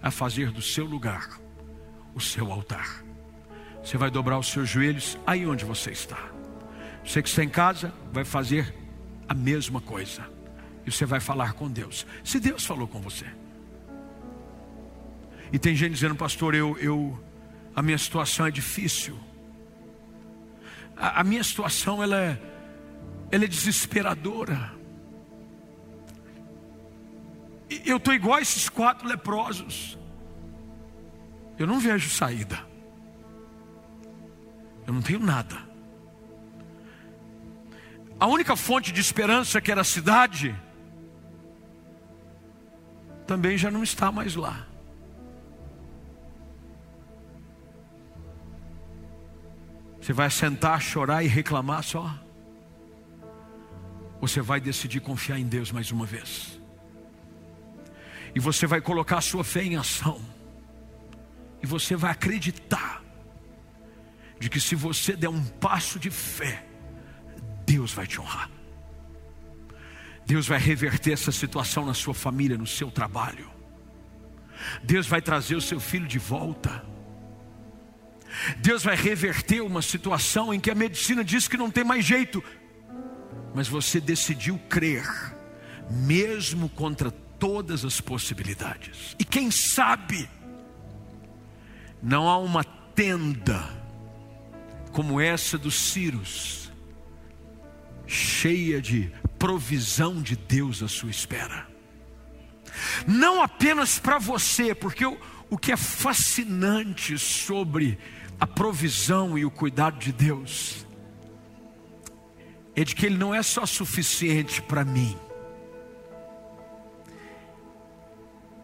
a 0.00 0.10
fazer 0.12 0.52
do 0.52 0.62
seu 0.62 0.86
lugar 0.86 1.40
o 2.14 2.20
seu 2.20 2.52
altar. 2.52 3.04
Você 3.82 3.96
vai 3.96 4.10
dobrar 4.10 4.38
os 4.38 4.48
seus 4.48 4.68
joelhos 4.68 5.18
aí 5.26 5.44
onde 5.44 5.64
você 5.64 5.90
está. 5.90 6.30
Você 7.04 7.20
que 7.20 7.28
está 7.28 7.42
em 7.42 7.48
casa 7.48 7.92
vai 8.12 8.24
fazer 8.24 8.72
a 9.28 9.34
mesma 9.34 9.80
coisa. 9.80 10.24
E 10.86 10.90
você 10.90 11.04
vai 11.04 11.18
falar 11.18 11.54
com 11.54 11.68
Deus. 11.68 12.06
Se 12.22 12.38
Deus 12.38 12.64
falou 12.64 12.86
com 12.86 13.00
você. 13.00 13.26
E 15.52 15.58
tem 15.58 15.74
gente 15.74 15.94
dizendo, 15.94 16.14
pastor, 16.14 16.54
eu, 16.54 16.78
eu 16.78 17.18
a 17.74 17.82
minha 17.82 17.98
situação 17.98 18.46
é 18.46 18.50
difícil. 18.52 19.18
A, 21.00 21.20
a 21.20 21.24
minha 21.24 21.42
situação 21.42 22.02
ela 22.02 22.16
é, 22.16 22.38
ela 23.32 23.44
é 23.44 23.48
desesperadora. 23.48 24.78
Eu 27.86 27.96
estou 27.96 28.12
igual 28.12 28.36
a 28.36 28.42
esses 28.42 28.68
quatro 28.68 29.08
leprosos. 29.08 29.98
Eu 31.58 31.66
não 31.66 31.80
vejo 31.80 32.10
saída. 32.10 32.58
Eu 34.86 34.92
não 34.92 35.00
tenho 35.00 35.20
nada. 35.20 35.56
A 38.18 38.26
única 38.26 38.54
fonte 38.54 38.92
de 38.92 39.00
esperança 39.00 39.60
que 39.60 39.72
era 39.72 39.80
a 39.80 39.84
cidade, 39.84 40.54
também 43.26 43.56
já 43.56 43.70
não 43.70 43.82
está 43.82 44.12
mais 44.12 44.34
lá. 44.34 44.66
Você 50.00 50.12
vai 50.12 50.30
sentar, 50.30 50.80
chorar 50.80 51.22
e 51.22 51.26
reclamar 51.26 51.82
só? 51.82 52.12
Você 54.20 54.40
vai 54.40 54.60
decidir 54.60 55.00
confiar 55.00 55.38
em 55.38 55.46
Deus 55.46 55.70
mais 55.70 55.90
uma 55.90 56.06
vez. 56.06 56.60
E 58.34 58.40
você 58.40 58.66
vai 58.66 58.80
colocar 58.80 59.18
a 59.18 59.22
sua 59.22 59.44
fé 59.44 59.62
em 59.62 59.76
ação. 59.76 60.20
E 61.62 61.66
você 61.66 61.96
vai 61.96 62.10
acreditar 62.10 63.02
de 64.38 64.48
que 64.48 64.60
se 64.60 64.74
você 64.74 65.14
der 65.14 65.28
um 65.28 65.44
passo 65.44 65.98
de 65.98 66.10
fé, 66.10 66.64
Deus 67.66 67.92
vai 67.92 68.06
te 68.06 68.20
honrar. 68.20 68.50
Deus 70.26 70.46
vai 70.46 70.58
reverter 70.58 71.12
essa 71.12 71.32
situação 71.32 71.84
na 71.84 71.92
sua 71.92 72.14
família, 72.14 72.56
no 72.56 72.66
seu 72.66 72.90
trabalho. 72.90 73.50
Deus 74.82 75.06
vai 75.06 75.20
trazer 75.20 75.56
o 75.56 75.60
seu 75.60 75.80
filho 75.80 76.06
de 76.06 76.18
volta. 76.18 76.84
Deus 78.58 78.82
vai 78.82 78.96
reverter 78.96 79.60
uma 79.60 79.82
situação 79.82 80.52
em 80.52 80.60
que 80.60 80.70
a 80.70 80.74
medicina 80.74 81.24
diz 81.24 81.48
que 81.48 81.56
não 81.56 81.70
tem 81.70 81.84
mais 81.84 82.04
jeito, 82.04 82.42
mas 83.54 83.68
você 83.68 84.00
decidiu 84.00 84.58
crer, 84.68 85.04
mesmo 85.90 86.68
contra 86.68 87.10
todas 87.10 87.84
as 87.84 88.00
possibilidades. 88.00 89.16
E 89.18 89.24
quem 89.24 89.50
sabe, 89.50 90.28
não 92.02 92.28
há 92.28 92.38
uma 92.38 92.62
tenda 92.62 93.80
como 94.92 95.20
essa 95.20 95.56
dos 95.56 95.92
Círios, 95.92 96.70
cheia 98.06 98.80
de 98.80 99.12
provisão 99.38 100.20
de 100.20 100.36
Deus 100.36 100.82
à 100.82 100.88
sua 100.88 101.10
espera. 101.10 101.68
Não 103.06 103.40
apenas 103.40 103.98
para 103.98 104.18
você, 104.18 104.74
porque 104.74 105.04
o, 105.06 105.18
o 105.48 105.56
que 105.56 105.72
é 105.72 105.76
fascinante 105.76 107.18
sobre 107.18 107.98
a 108.40 108.46
provisão 108.46 109.36
e 109.36 109.44
o 109.44 109.50
cuidado 109.50 109.98
de 109.98 110.12
Deus 110.12 110.86
é 112.74 112.82
de 112.82 112.94
que 112.94 113.04
Ele 113.04 113.18
não 113.18 113.34
é 113.34 113.42
só 113.42 113.66
suficiente 113.66 114.62
para 114.62 114.84
mim, 114.84 115.16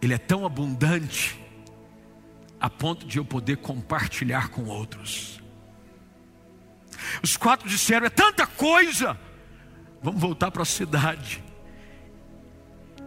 Ele 0.01 0.15
é 0.15 0.19
tão 0.19 0.47
abundante 0.47 1.39
a 2.59 2.71
ponto 2.71 3.07
de 3.07 3.19
eu 3.19 3.25
poder 3.25 3.59
compartilhar 3.59 4.49
com 4.49 4.65
outros. 4.65 5.43
Os 7.23 7.37
quatro 7.37 7.69
disseram: 7.69 8.07
é 8.07 8.11
tanta 8.11 8.47
coisa. 8.47 9.19
Vamos 10.03 10.21
voltar 10.21 10.51
para 10.51 10.63
a 10.63 10.67
cidade 10.67 11.43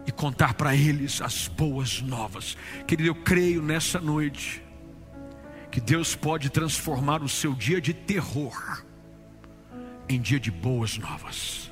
e 0.06 0.12
contar 0.12 0.54
para 0.54 0.74
eles 0.74 1.20
as 1.20 1.48
boas 1.48 2.00
novas. 2.02 2.56
Querido, 2.86 3.08
eu 3.08 3.14
creio 3.14 3.62
nessa 3.62 4.00
noite 4.00 4.62
que 5.70 5.80
Deus 5.80 6.14
pode 6.14 6.50
transformar 6.50 7.22
o 7.22 7.28
seu 7.28 7.54
dia 7.54 7.80
de 7.80 7.94
terror 7.94 8.84
em 10.08 10.20
dia 10.20 10.40
de 10.40 10.50
boas 10.50 10.98
novas. 10.98 11.70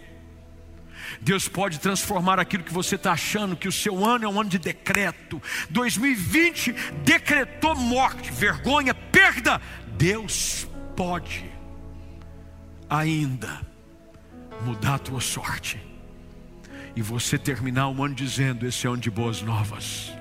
Deus 1.20 1.48
pode 1.48 1.80
transformar 1.80 2.38
aquilo 2.38 2.62
que 2.62 2.72
você 2.72 2.94
está 2.94 3.12
achando 3.12 3.56
que 3.56 3.66
o 3.66 3.72
seu 3.72 4.04
ano 4.04 4.24
é 4.24 4.28
um 4.28 4.40
ano 4.40 4.50
de 4.50 4.58
decreto. 4.58 5.42
2020 5.70 6.72
decretou 7.04 7.74
morte, 7.74 8.30
vergonha, 8.30 8.94
perda. 8.94 9.60
Deus 9.96 10.68
pode 10.94 11.44
ainda 12.88 13.60
mudar 14.64 14.94
a 14.94 14.98
tua 14.98 15.20
sorte 15.20 15.80
e 16.94 17.02
você 17.02 17.38
terminar 17.38 17.88
o 17.88 18.04
ano 18.04 18.14
dizendo: 18.14 18.66
Esse 18.66 18.86
é 18.86 18.90
um 18.90 18.94
ano 18.94 19.02
de 19.02 19.10
boas 19.10 19.42
novas. 19.42 20.17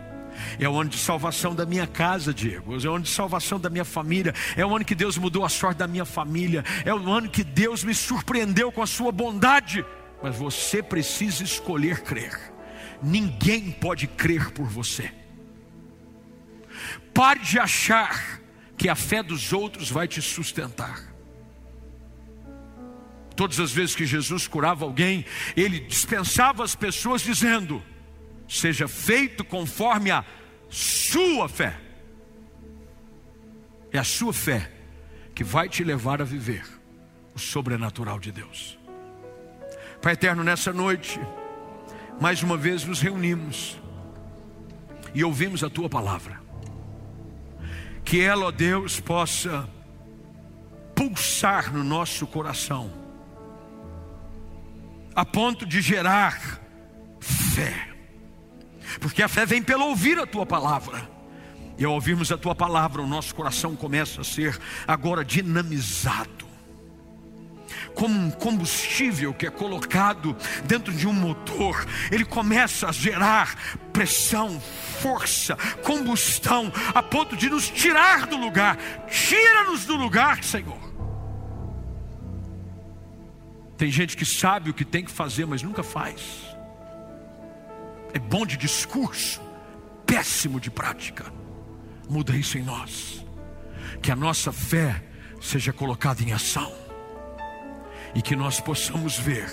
É 0.60 0.68
o 0.68 0.80
ano 0.80 0.90
de 0.90 0.98
salvação 0.98 1.54
da 1.54 1.66
minha 1.66 1.86
casa, 1.86 2.34
Diego. 2.34 2.74
É 2.76 2.90
o 2.90 2.96
ano 2.96 3.04
de 3.04 3.12
salvação 3.12 3.60
da 3.60 3.70
minha 3.70 3.86
família. 3.86 4.34
É 4.56 4.66
o 4.66 4.76
ano 4.76 4.84
que 4.84 4.96
Deus 4.96 5.18
mudou 5.18 5.46
a 5.46 5.50
sorte 5.50 5.78
da 5.78 5.88
minha 5.88 6.06
família. 6.06 6.64
É 6.84 6.94
o 6.94 7.12
ano 7.12 7.30
que 7.30 7.44
Deus 7.44 7.84
me 7.84 7.94
surpreendeu 7.94 8.72
com 8.72 8.82
a 8.82 8.88
sua 8.88 9.12
bondade. 9.12 9.86
Mas 10.22 10.36
você 10.36 10.82
precisa 10.82 11.44
escolher 11.44 12.02
crer. 12.02 12.54
Ninguém 13.02 13.72
pode 13.72 14.08
crer 14.08 14.52
por 14.52 14.66
você. 14.66 15.12
Pare 17.14 17.40
de 17.40 17.60
achar 17.60 18.42
que 18.78 18.90
a 18.90 18.96
fé 18.96 19.22
dos 19.22 19.54
outros 19.54 19.90
vai 19.90 20.08
te 20.08 20.22
sustentar. 20.22 21.04
Todas 23.36 23.60
as 23.60 23.72
vezes 23.72 23.96
que 23.96 24.06
Jesus 24.06 24.48
curava 24.48 24.86
alguém, 24.86 25.24
ele 25.56 25.80
dispensava 25.80 26.64
as 26.64 26.74
pessoas 26.74 27.22
dizendo: 27.22 27.84
seja 28.48 28.88
feito 28.88 29.44
conforme 29.44 30.10
a 30.10 30.26
sua 30.70 31.48
fé. 31.48 31.80
É 33.92 34.00
a 34.00 34.04
sua 34.04 34.34
fé 34.34 34.72
que 35.34 35.44
vai 35.44 35.70
te 35.70 35.84
levar 35.84 36.22
a 36.22 36.26
viver 36.26 36.66
o 37.34 37.40
sobrenatural 37.40 38.20
de 38.20 38.32
Deus. 38.32 38.78
Pai 40.02 40.14
eterno, 40.14 40.44
nessa 40.44 40.74
noite, 40.74 41.20
mais 42.20 42.44
uma 42.44 42.58
vez 42.58 42.84
nos 42.84 43.00
reunimos 43.00 43.80
e 45.14 45.24
ouvimos 45.24 45.64
a 45.64 45.70
tua 45.70 45.90
palavra. 45.90 46.40
Que 48.04 48.22
ela, 48.22 48.46
ó 48.46 48.52
Deus, 48.52 49.00
possa 49.00 49.68
pulsar 50.96 51.74
no 51.74 51.84
nosso 51.84 52.26
coração 52.26 52.92
a 55.16 55.26
ponto 55.26 55.66
de 55.66 55.82
gerar 55.82 56.62
fé. 57.20 57.97
Porque 59.00 59.22
a 59.24 59.28
fé 59.28 59.46
vem 59.46 59.62
pelo 59.62 59.86
ouvir 59.86 60.20
a 60.20 60.26
tua 60.26 60.46
palavra. 60.46 61.18
E 61.78 61.86
ao 61.86 61.94
ouvirmos 61.94 62.32
a 62.32 62.38
tua 62.38 62.56
palavra, 62.56 63.02
o 63.02 63.08
nosso 63.08 63.36
coração 63.36 63.76
começa 63.76 64.22
a 64.22 64.24
ser 64.24 64.58
agora 64.88 65.24
dinamizado. 65.24 66.48
Como 67.94 68.18
um 68.20 68.32
combustível 68.32 69.34
que 69.34 69.46
é 69.46 69.50
colocado 69.50 70.36
dentro 70.66 70.94
de 70.94 71.08
um 71.08 71.14
motor, 71.14 71.86
ele 72.12 72.26
começa 72.26 72.90
a 72.90 72.92
gerar 72.92 73.56
pressão, 73.92 74.60
força, 75.02 75.56
combustão, 75.84 76.72
a 76.94 77.04
ponto 77.04 77.36
de 77.36 77.50
nos 77.50 77.70
tirar 77.70 78.26
do 78.26 78.38
lugar. 78.38 78.78
Tira-nos 79.08 79.86
do 79.86 79.96
lugar, 79.96 80.44
Senhor 80.44 80.88
Tem 83.78 83.92
gente 83.92 84.18
que 84.18 84.26
sabe 84.26 84.72
o 84.72 84.74
que 84.74 84.86
tem 84.86 85.06
que 85.06 85.12
fazer, 85.12 85.46
mas 85.46 85.62
nunca 85.62 85.84
faz. 85.84 86.47
É 88.14 88.20
bom 88.20 88.46
de 88.46 88.58
discurso, 88.58 89.42
péssimo 90.06 90.60
de 90.60 90.72
prática. 90.72 91.26
Muda 92.10 92.36
isso 92.36 92.58
em 92.58 92.64
nós. 92.64 93.26
Que 94.02 94.12
a 94.12 94.16
nossa 94.16 94.52
fé 94.52 95.04
seja 95.42 95.74
colocada 95.74 96.24
em 96.24 96.32
ação. 96.32 96.72
E 98.16 98.22
que 98.22 98.36
nós 98.36 98.60
possamos 98.60 99.18
ver 99.18 99.52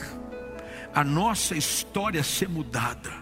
a 0.94 1.02
nossa 1.02 1.56
história 1.56 2.22
ser 2.22 2.48
mudada. 2.48 3.12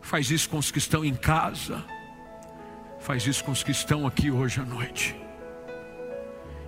Faz 0.00 0.30
isso 0.30 0.48
com 0.48 0.56
os 0.56 0.70
que 0.70 0.78
estão 0.78 1.04
em 1.04 1.14
casa. 1.14 1.84
Faz 3.00 3.26
isso 3.26 3.44
com 3.44 3.52
os 3.52 3.62
que 3.62 3.70
estão 3.70 4.06
aqui 4.06 4.30
hoje 4.30 4.60
à 4.60 4.64
noite. 4.64 5.14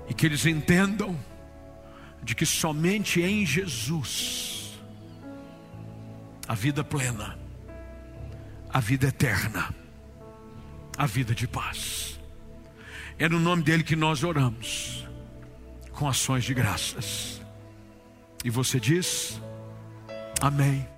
E 0.08 0.14
que 0.14 0.26
eles 0.26 0.44
entendam 0.44 1.18
de 2.22 2.34
que 2.34 2.44
somente 2.44 3.22
em 3.22 3.46
Jesus 3.46 4.57
a 6.48 6.54
vida 6.54 6.82
plena, 6.82 7.38
a 8.70 8.80
vida 8.80 9.08
eterna, 9.08 9.68
a 10.96 11.04
vida 11.04 11.34
de 11.34 11.46
paz. 11.46 12.18
É 13.18 13.28
no 13.28 13.38
nome 13.38 13.62
dele 13.62 13.84
que 13.84 13.94
nós 13.94 14.24
oramos, 14.24 15.06
com 15.92 16.08
ações 16.08 16.44
de 16.44 16.54
graças. 16.54 17.42
E 18.42 18.48
você 18.48 18.80
diz: 18.80 19.38
Amém. 20.40 20.88